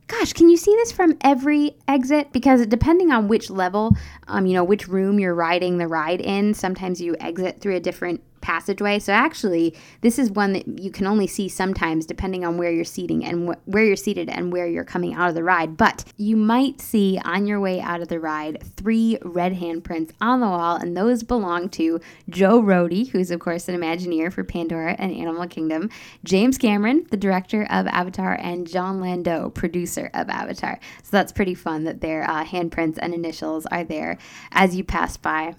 Gosh, 0.08 0.32
can 0.32 0.50
you 0.50 0.56
see 0.56 0.74
this 0.76 0.92
from 0.92 1.16
every 1.22 1.76
exit? 1.88 2.32
Because 2.32 2.66
depending 2.66 3.12
on 3.12 3.28
which 3.28 3.50
level, 3.50 3.96
um, 4.28 4.46
you 4.46 4.52
know, 4.54 4.64
which 4.64 4.88
room 4.88 5.18
you're 5.18 5.34
riding 5.34 5.78
the 5.78 5.88
ride 5.88 6.20
in, 6.20 6.52
sometimes 6.52 7.00
you 7.00 7.16
exit 7.20 7.60
through 7.60 7.76
a 7.76 7.80
different 7.80 8.22
passageway. 8.42 8.98
So 8.98 9.12
actually, 9.12 9.74
this 10.02 10.18
is 10.18 10.30
one 10.30 10.52
that 10.52 10.66
you 10.78 10.90
can 10.90 11.06
only 11.06 11.26
see 11.26 11.48
sometimes 11.48 12.04
depending 12.04 12.44
on 12.44 12.58
where 12.58 12.70
you're 12.70 12.84
seating 12.84 13.24
and 13.24 13.48
wh- 13.48 13.68
where 13.68 13.84
you're 13.84 13.96
seated 13.96 14.28
and 14.28 14.52
where 14.52 14.66
you're 14.66 14.84
coming 14.84 15.14
out 15.14 15.28
of 15.28 15.34
the 15.34 15.44
ride. 15.44 15.76
But 15.76 16.04
you 16.16 16.36
might 16.36 16.80
see 16.80 17.18
on 17.24 17.46
your 17.46 17.60
way 17.60 17.80
out 17.80 18.02
of 18.02 18.08
the 18.08 18.20
ride 18.20 18.62
three 18.76 19.18
red 19.22 19.54
handprints 19.54 20.10
on 20.20 20.40
the 20.40 20.48
wall, 20.48 20.76
and 20.76 20.96
those 20.96 21.22
belong 21.22 21.68
to 21.70 22.00
Joe 22.28 22.60
Rohde, 22.60 23.08
who's 23.08 23.30
of 23.30 23.40
course 23.40 23.68
an 23.68 23.80
Imagineer 23.80 24.32
for 24.32 24.44
Pandora 24.44 24.96
and 24.98 25.12
Animal 25.14 25.46
Kingdom, 25.46 25.88
James 26.24 26.58
Cameron, 26.58 27.06
the 27.10 27.16
director 27.16 27.62
of 27.70 27.86
Avatar, 27.86 28.34
and 28.40 28.66
Jon 28.66 29.00
Landau, 29.00 29.48
producer 29.48 30.10
of 30.12 30.28
Avatar. 30.28 30.78
So 31.02 31.08
that's 31.12 31.32
pretty 31.32 31.54
fun 31.54 31.84
that 31.84 32.00
their 32.00 32.28
uh, 32.28 32.44
handprints 32.44 32.98
and 33.00 33.14
initials 33.14 33.66
are 33.66 33.84
there 33.84 34.18
as 34.50 34.74
you 34.76 34.84
pass 34.84 35.16
by 35.16 35.54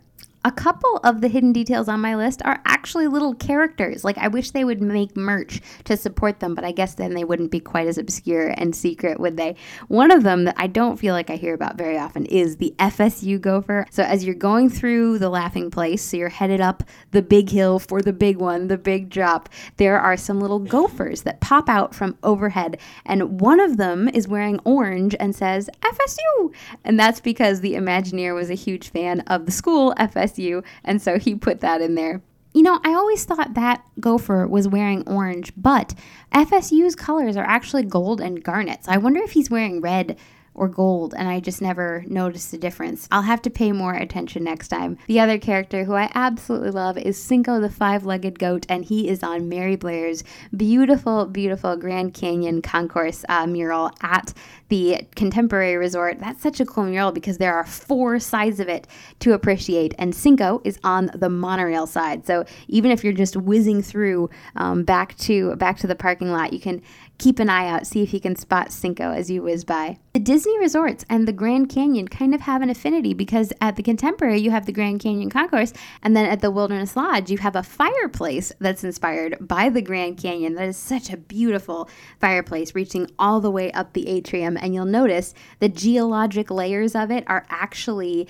a 0.46 0.52
couple 0.52 0.98
of 1.04 1.22
the 1.22 1.30
hidden 1.30 1.54
details 1.54 1.88
on 1.88 2.02
my 2.02 2.16
list 2.16 2.42
are 2.44 2.62
actually 2.66 3.08
little 3.08 3.34
characters. 3.34 4.04
Like, 4.04 4.18
I 4.18 4.28
wish 4.28 4.52
they 4.52 4.66
would 4.66 4.82
make 4.82 5.16
merch 5.16 5.62
to 5.86 5.96
support 5.96 6.42
them, 6.42 6.54
but 6.54 6.66
I 6.66 6.74
guess 6.74 6.96
then 6.96 7.14
they 7.14 7.24
wouldn't 7.24 7.52
be 7.52 7.62
quite 7.62 7.88
as 7.88 7.98
obscure 7.98 8.54
and 8.58 8.76
secret, 8.76 9.20
would 9.20 9.38
they? 9.38 9.56
One 9.88 10.12
of 10.12 10.24
them 10.24 10.44
that 10.44 10.56
I 10.58 10.68
don't 10.68 10.98
feel 10.98 11.14
like 11.14 11.30
I 11.30 11.38
hear 11.38 11.54
about 11.54 11.78
very 11.78 11.98
often 11.98 12.26
is 12.26 12.58
the 12.58 12.76
FSU 12.78 13.40
gopher. 13.40 13.86
So, 13.90 14.04
as 14.04 14.26
you're 14.26 14.36
going 14.36 14.70
through 14.70 15.20
the 15.20 15.30
laughing 15.30 15.72
place, 15.72 16.02
so 16.02 16.18
you're 16.18 16.30
headed 16.30 16.60
up 16.60 16.84
the 17.12 17.22
big 17.22 17.50
hill 17.50 17.80
for 17.80 18.02
the 18.02 18.14
big 18.14 18.38
one, 18.38 18.68
the 18.68 18.78
big 18.78 19.10
drop, 19.10 19.48
there 19.78 20.00
are 20.00 20.18
some 20.18 20.42
little 20.42 20.60
gophers 20.60 21.22
that 21.22 21.40
pop 21.40 21.70
out 21.70 21.96
from 21.96 22.18
overhead. 22.22 22.80
And 23.06 23.40
one 23.40 23.62
of 23.62 23.78
them 23.78 24.10
is 24.10 24.28
wearing 24.28 24.60
orange 24.66 25.16
and 25.20 25.34
says 25.34 25.70
FSU. 25.82 26.54
And 26.84 27.00
that's 27.00 27.22
because 27.22 27.62
the 27.62 27.76
Imagineer 27.76 28.36
was 28.36 28.50
a 28.50 28.56
huge 28.56 28.90
fan 28.90 29.22
of 29.22 29.46
the 29.46 29.52
school, 29.52 29.94
FSU 29.98 30.33
FSU, 30.34 30.64
and 30.84 31.02
so 31.02 31.18
he 31.18 31.36
put 31.36 31.62
that 31.62 31.82
in 31.82 31.96
there. 31.96 32.22
You 32.54 32.62
know, 32.62 32.80
I 32.84 32.94
always 32.94 33.26
thought 33.26 33.56
that 33.56 33.84
gopher 34.00 34.46
was 34.48 34.68
wearing 34.68 35.08
orange, 35.08 35.52
but 35.58 35.96
FSU's 36.34 36.96
colors 36.96 37.36
are 37.36 37.46
actually 37.46 37.84
gold 37.84 38.22
and 38.22 38.44
garnets. 38.44 38.88
I 38.88 38.98
wonder 38.98 39.22
if 39.22 39.32
he's 39.32 39.50
wearing 39.50 39.82
red 39.82 40.18
or 40.56 40.68
gold, 40.68 41.14
and 41.18 41.28
I 41.28 41.40
just 41.40 41.62
never 41.62 42.04
noticed 42.08 42.52
the 42.52 42.58
difference. 42.58 43.08
I'll 43.12 43.24
have 43.24 43.42
to 43.44 43.50
pay 43.50 43.72
more 43.72 43.94
attention 43.94 44.44
next 44.44 44.68
time. 44.68 44.98
The 45.08 45.20
other 45.20 45.38
character 45.38 45.84
who 45.84 45.94
I 45.94 46.12
absolutely 46.14 46.72
love 46.72 46.98
is 46.98 47.22
Cinco 47.22 47.60
the 47.60 47.70
Five 47.70 48.06
Legged 48.06 48.40
Goat, 48.40 48.66
and 48.70 48.86
he 48.86 49.10
is 49.10 49.24
on 49.24 49.50
Mary 49.50 49.76
Blair's 49.76 50.24
beautiful, 50.56 51.26
beautiful 51.26 51.76
Grand 51.76 52.14
Canyon 52.14 52.62
Concourse 52.62 53.26
uh, 53.30 53.48
mural 53.48 53.92
at 54.02 54.34
the 54.70 55.02
Contemporary 55.16 55.78
Resort. 55.78 56.20
That's 56.20 56.42
such 56.42 56.60
a 56.60 56.66
cool 56.66 56.86
mural 56.86 57.12
because 57.12 57.38
there 57.38 57.54
are 57.54 57.66
four 57.66 58.20
sides 58.20 58.60
of 58.60 58.68
it 58.68 58.88
to 59.20 59.34
appreciate, 59.34 59.94
and 59.98 60.16
Cinco 60.16 60.62
is 60.64 60.80
on 60.84 61.12
the 61.14 61.30
monorail 61.30 61.88
side. 61.88 62.26
So 62.26 62.46
even 62.68 62.92
if 62.92 63.04
you're 63.04 63.14
just 63.14 63.36
whizzing 63.36 63.82
through 63.82 64.30
um, 64.56 64.84
back 64.84 65.18
to 65.18 65.56
back 65.58 65.78
to 65.78 65.88
the 65.88 65.96
parking 65.96 66.32
lot, 66.32 66.54
you 66.54 66.60
can 66.60 66.82
keep 67.24 67.40
an 67.40 67.50
eye 67.50 67.70
out, 67.70 67.88
see 67.88 68.04
if 68.04 68.14
you 68.14 68.20
can 68.20 68.36
spot 68.36 68.70
Cinco 68.70 69.12
as 69.14 69.32
you 69.32 69.42
whiz 69.42 69.64
by. 69.64 69.98
The 70.14 70.20
Disney 70.20 70.60
resorts 70.60 71.06
and 71.10 71.26
the 71.26 71.32
Grand 71.32 71.70
Canyon 71.70 72.10
kind 72.10 72.36
of 72.36 72.42
have 72.42 72.62
an 72.62 72.70
affinity 72.70 73.14
because 73.14 73.54
at 73.62 73.78
the 73.78 73.82
Contemporary, 73.82 74.42
you 74.42 74.52
have 74.52 74.66
the 74.66 74.74
Grand 74.74 75.00
Canyon 75.00 75.30
Concourse, 75.30 75.72
and 76.02 76.18
then 76.18 76.26
at 76.26 76.42
the 76.42 76.52
Wilderness 76.52 76.98
Lodge, 76.98 77.32
you 77.32 77.38
have 77.38 77.56
a 77.56 77.64
fireplace 77.64 78.52
that's 78.60 78.84
inspired 78.84 79.38
by 79.40 79.70
the 79.70 79.82
Grand 79.82 80.18
Canyon. 80.18 80.56
That 80.56 80.68
is 80.68 80.76
such 80.76 81.12
a 81.12 81.18
beautiful 81.18 81.90
fireplace, 82.20 82.76
reaching 82.76 83.10
all 83.18 83.40
the 83.40 83.50
way 83.50 83.72
up 83.72 83.94
the 83.94 84.10
atrium. 84.10 84.58
And 84.58 84.76
you'll 84.76 84.86
notice 84.86 85.34
the 85.60 85.70
geologic 85.70 86.52
layers 86.52 86.94
of 86.94 87.10
it 87.10 87.24
are 87.28 87.46
actually 87.50 88.28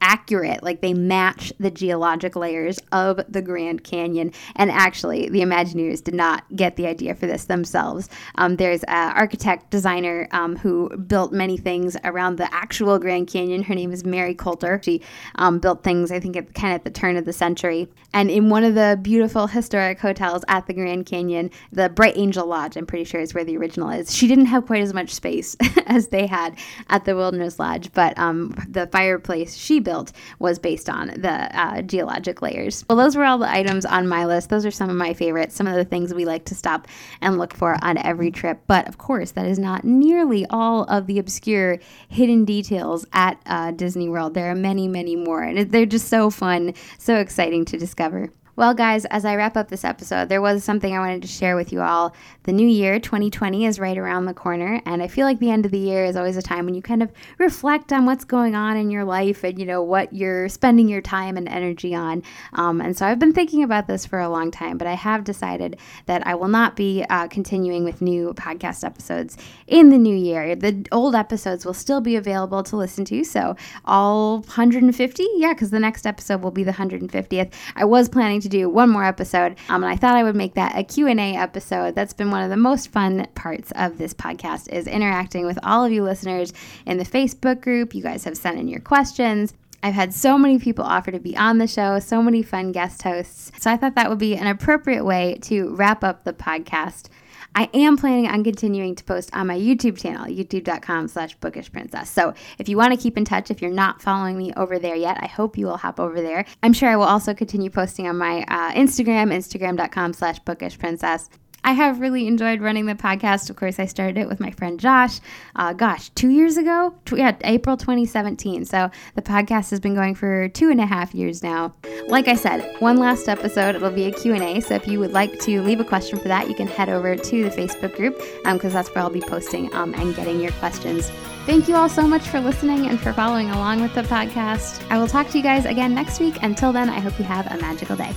accurate 0.00 0.62
like 0.62 0.80
they 0.80 0.94
match 0.94 1.52
the 1.58 1.70
geologic 1.70 2.36
layers 2.36 2.78
of 2.92 3.20
the 3.28 3.42
grand 3.42 3.84
canyon. 3.84 4.32
And 4.56 4.70
actually 4.70 5.28
the 5.28 5.40
imagineers 5.40 6.02
did 6.02 6.14
not 6.14 6.44
get 6.54 6.76
the 6.76 6.86
idea 6.86 7.14
for 7.14 7.26
this 7.26 7.44
themselves. 7.44 8.08
Um, 8.36 8.56
there's 8.56 8.82
an 8.84 9.12
architect 9.12 9.70
designer 9.70 10.28
um, 10.32 10.56
who 10.56 10.96
built 10.96 11.32
many 11.32 11.56
things 11.56 11.96
around 12.04 12.36
the 12.36 12.52
actual 12.54 12.98
grand 12.98 13.28
canyon. 13.28 13.62
Her 13.62 13.74
name 13.74 13.92
is 13.92 14.04
mary 14.04 14.34
colter 14.34 14.80
she 14.82 15.00
um, 15.36 15.58
built 15.58 15.82
things 15.82 16.12
i 16.12 16.20
think 16.20 16.36
at 16.36 16.54
kind 16.54 16.72
of 16.72 16.80
at 16.80 16.84
the 16.84 16.90
turn 16.90 17.16
of 17.16 17.24
the 17.24 17.32
century. 17.32 17.88
And 18.12 18.30
in 18.30 18.50
one 18.50 18.64
of 18.64 18.74
the 18.74 18.98
beautiful 19.00 19.46
historic 19.46 19.98
hotels 19.98 20.44
at 20.48 20.66
the 20.66 20.74
grand 20.74 21.06
canyon 21.06 21.50
the 21.72 21.88
bright 21.88 22.16
angel 22.16 22.46
lodge 22.46 22.76
i'm 22.76 22.86
pretty 22.86 23.04
sure 23.04 23.20
is 23.20 23.34
where 23.34 23.44
the 23.44 23.56
original 23.56 23.90
is 23.90 24.14
she 24.14 24.26
didn't 24.26 24.46
have 24.46 24.66
quite 24.66 24.82
as 24.82 24.94
much 24.94 25.14
space 25.14 25.56
as 25.86 26.08
they 26.08 26.26
had 26.26 26.56
at 26.88 27.04
the 27.04 27.14
wilderness 27.14 27.58
lodge. 27.58 27.92
But 27.92 28.18
um, 28.18 28.54
the 28.68 28.86
fireplace 28.86 29.56
she 29.56 29.80
built 29.86 30.10
was 30.40 30.58
based 30.58 30.90
on 30.90 31.06
the 31.16 31.30
uh, 31.58 31.80
geologic 31.82 32.42
layers. 32.42 32.84
Well, 32.90 32.98
those 32.98 33.16
were 33.16 33.24
all 33.24 33.38
the 33.38 33.50
items 33.50 33.86
on 33.86 34.08
my 34.08 34.26
list. 34.26 34.50
Those 34.50 34.66
are 34.66 34.70
some 34.72 34.90
of 34.90 34.96
my 34.96 35.14
favorites, 35.14 35.54
some 35.54 35.68
of 35.68 35.76
the 35.76 35.84
things 35.84 36.12
we 36.12 36.24
like 36.24 36.44
to 36.46 36.56
stop 36.56 36.88
and 37.20 37.38
look 37.38 37.54
for 37.54 37.76
on 37.82 37.96
every 37.98 38.32
trip. 38.32 38.58
But 38.66 38.88
of 38.88 38.98
course, 38.98 39.30
that 39.32 39.46
is 39.46 39.60
not 39.60 39.84
nearly 39.84 40.44
all 40.50 40.82
of 40.84 41.06
the 41.06 41.20
obscure 41.20 41.78
hidden 42.08 42.44
details 42.44 43.06
at 43.12 43.40
uh, 43.46 43.70
Disney 43.70 44.08
World. 44.08 44.34
There 44.34 44.50
are 44.50 44.56
many, 44.56 44.88
many 44.88 45.14
more, 45.14 45.42
and 45.44 45.70
they're 45.70 45.86
just 45.86 46.08
so 46.08 46.30
fun, 46.30 46.74
so 46.98 47.16
exciting 47.16 47.64
to 47.66 47.78
discover. 47.78 48.32
Well, 48.56 48.72
guys, 48.72 49.04
as 49.04 49.26
I 49.26 49.36
wrap 49.36 49.54
up 49.54 49.68
this 49.68 49.84
episode, 49.84 50.30
there 50.30 50.40
was 50.40 50.64
something 50.64 50.96
I 50.96 50.98
wanted 50.98 51.20
to 51.20 51.28
share 51.28 51.56
with 51.56 51.74
you 51.74 51.82
all. 51.82 52.14
The 52.44 52.54
new 52.54 52.66
year, 52.66 52.98
2020, 52.98 53.66
is 53.66 53.78
right 53.78 53.98
around 53.98 54.24
the 54.24 54.32
corner, 54.32 54.80
and 54.86 55.02
I 55.02 55.08
feel 55.08 55.26
like 55.26 55.40
the 55.40 55.50
end 55.50 55.66
of 55.66 55.72
the 55.72 55.78
year 55.78 56.06
is 56.06 56.16
always 56.16 56.38
a 56.38 56.42
time 56.42 56.64
when 56.64 56.72
you 56.72 56.80
kind 56.80 57.02
of 57.02 57.12
reflect 57.36 57.92
on 57.92 58.06
what's 58.06 58.24
going 58.24 58.54
on 58.54 58.78
in 58.78 58.90
your 58.90 59.04
life 59.04 59.44
and, 59.44 59.58
you 59.58 59.66
know, 59.66 59.82
what 59.82 60.10
you're 60.10 60.48
spending 60.48 60.88
your 60.88 61.02
time 61.02 61.36
and 61.36 61.50
energy 61.50 61.94
on. 61.94 62.22
Um, 62.54 62.80
and 62.80 62.96
so 62.96 63.04
I've 63.04 63.18
been 63.18 63.34
thinking 63.34 63.62
about 63.62 63.88
this 63.88 64.06
for 64.06 64.20
a 64.20 64.28
long 64.30 64.50
time, 64.50 64.78
but 64.78 64.86
I 64.86 64.94
have 64.94 65.22
decided 65.22 65.78
that 66.06 66.26
I 66.26 66.34
will 66.34 66.48
not 66.48 66.76
be 66.76 67.04
uh, 67.10 67.28
continuing 67.28 67.84
with 67.84 68.00
new 68.00 68.32
podcast 68.32 68.84
episodes 68.84 69.36
in 69.66 69.90
the 69.90 69.98
new 69.98 70.16
year. 70.16 70.56
The 70.56 70.86
old 70.92 71.14
episodes 71.14 71.66
will 71.66 71.74
still 71.74 72.00
be 72.00 72.16
available 72.16 72.62
to 72.62 72.76
listen 72.76 73.04
to, 73.04 73.22
so 73.22 73.54
all 73.84 74.38
150, 74.38 75.26
yeah, 75.34 75.52
because 75.52 75.68
the 75.68 75.78
next 75.78 76.06
episode 76.06 76.40
will 76.40 76.50
be 76.50 76.64
the 76.64 76.72
150th. 76.72 77.52
I 77.74 77.84
was 77.84 78.08
planning 78.08 78.40
to 78.40 78.45
to 78.46 78.58
do 78.58 78.68
one 78.68 78.90
more 78.90 79.04
episode, 79.04 79.56
um, 79.68 79.82
and 79.82 79.92
I 79.92 79.96
thought 79.96 80.16
I 80.16 80.22
would 80.22 80.36
make 80.36 80.54
that 80.54 80.76
a 80.76 80.84
Q&A 80.84 81.36
episode. 81.36 81.94
That's 81.94 82.12
been 82.12 82.30
one 82.30 82.42
of 82.42 82.50
the 82.50 82.56
most 82.56 82.88
fun 82.88 83.26
parts 83.34 83.72
of 83.76 83.98
this 83.98 84.14
podcast 84.14 84.72
is 84.72 84.86
interacting 84.86 85.46
with 85.46 85.58
all 85.62 85.84
of 85.84 85.92
you 85.92 86.02
listeners 86.02 86.52
in 86.86 86.98
the 86.98 87.04
Facebook 87.04 87.60
group. 87.60 87.94
You 87.94 88.02
guys 88.02 88.24
have 88.24 88.36
sent 88.36 88.58
in 88.58 88.68
your 88.68 88.80
questions. 88.80 89.52
I've 89.82 89.94
had 89.94 90.14
so 90.14 90.38
many 90.38 90.58
people 90.58 90.84
offer 90.84 91.10
to 91.10 91.20
be 91.20 91.36
on 91.36 91.58
the 91.58 91.66
show, 91.66 91.98
so 91.98 92.22
many 92.22 92.42
fun 92.42 92.72
guest 92.72 93.02
hosts. 93.02 93.52
So 93.58 93.70
I 93.70 93.76
thought 93.76 93.94
that 93.94 94.08
would 94.08 94.18
be 94.18 94.36
an 94.36 94.46
appropriate 94.46 95.04
way 95.04 95.38
to 95.42 95.74
wrap 95.76 96.02
up 96.02 96.24
the 96.24 96.32
podcast. 96.32 97.08
I 97.56 97.70
am 97.72 97.96
planning 97.96 98.28
on 98.28 98.44
continuing 98.44 98.94
to 98.96 99.02
post 99.02 99.30
on 99.34 99.46
my 99.46 99.58
YouTube 99.58 99.98
channel, 99.98 100.26
youtube.com 100.26 101.08
slash 101.08 101.38
bookishprincess. 101.38 102.08
So 102.08 102.34
if 102.58 102.68
you 102.68 102.76
want 102.76 102.92
to 102.92 102.98
keep 102.98 103.16
in 103.16 103.24
touch, 103.24 103.50
if 103.50 103.62
you're 103.62 103.70
not 103.70 104.02
following 104.02 104.36
me 104.36 104.52
over 104.58 104.78
there 104.78 104.94
yet, 104.94 105.16
I 105.22 105.26
hope 105.26 105.56
you 105.56 105.64
will 105.64 105.78
hop 105.78 105.98
over 105.98 106.20
there. 106.20 106.44
I'm 106.62 106.74
sure 106.74 106.90
I 106.90 106.96
will 106.96 107.04
also 107.04 107.32
continue 107.32 107.70
posting 107.70 108.06
on 108.06 108.18
my 108.18 108.42
uh, 108.48 108.72
Instagram, 108.72 109.32
instagram.com 109.32 110.12
slash 110.12 110.38
bookishprincess. 110.42 111.30
I 111.66 111.72
have 111.72 111.98
really 111.98 112.28
enjoyed 112.28 112.60
running 112.60 112.86
the 112.86 112.94
podcast. 112.94 113.50
Of 113.50 113.56
course, 113.56 113.80
I 113.80 113.86
started 113.86 114.18
it 114.18 114.28
with 114.28 114.38
my 114.38 114.52
friend 114.52 114.78
Josh. 114.78 115.18
Uh, 115.56 115.72
gosh, 115.72 116.10
two 116.10 116.28
years 116.28 116.56
ago? 116.56 116.94
yeah, 117.12 117.36
April 117.42 117.76
2017. 117.76 118.64
So 118.64 118.88
the 119.16 119.22
podcast 119.22 119.70
has 119.70 119.80
been 119.80 119.96
going 119.96 120.14
for 120.14 120.48
two 120.50 120.70
and 120.70 120.80
a 120.80 120.86
half 120.86 121.12
years 121.12 121.42
now. 121.42 121.74
Like 122.06 122.28
I 122.28 122.36
said, 122.36 122.76
one 122.78 122.98
last 122.98 123.28
episode. 123.28 123.74
It'll 123.74 123.90
be 123.90 124.04
a 124.04 124.12
Q&A. 124.12 124.60
So 124.60 124.76
if 124.76 124.86
you 124.86 125.00
would 125.00 125.12
like 125.12 125.40
to 125.40 125.60
leave 125.62 125.80
a 125.80 125.84
question 125.84 126.20
for 126.20 126.28
that, 126.28 126.48
you 126.48 126.54
can 126.54 126.68
head 126.68 126.88
over 126.88 127.16
to 127.16 127.42
the 127.42 127.50
Facebook 127.50 127.96
group 127.96 128.16
because 128.44 128.64
um, 128.64 128.70
that's 128.70 128.88
where 128.94 129.02
I'll 129.02 129.10
be 129.10 129.20
posting 129.20 129.74
um, 129.74 129.92
and 129.94 130.14
getting 130.14 130.40
your 130.40 130.52
questions. 130.52 131.10
Thank 131.46 131.66
you 131.66 131.74
all 131.74 131.88
so 131.88 132.06
much 132.06 132.28
for 132.28 132.40
listening 132.40 132.86
and 132.86 133.00
for 133.00 133.12
following 133.12 133.50
along 133.50 133.82
with 133.82 133.92
the 133.92 134.02
podcast. 134.02 134.88
I 134.88 134.98
will 134.98 135.08
talk 135.08 135.30
to 135.30 135.36
you 135.36 135.42
guys 135.42 135.64
again 135.64 135.96
next 135.96 136.20
week. 136.20 136.40
Until 136.42 136.72
then, 136.72 136.88
I 136.88 137.00
hope 137.00 137.18
you 137.18 137.24
have 137.24 137.48
a 137.48 137.58
magical 137.58 137.96
day. 137.96 138.12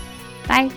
Bye. 0.48 0.70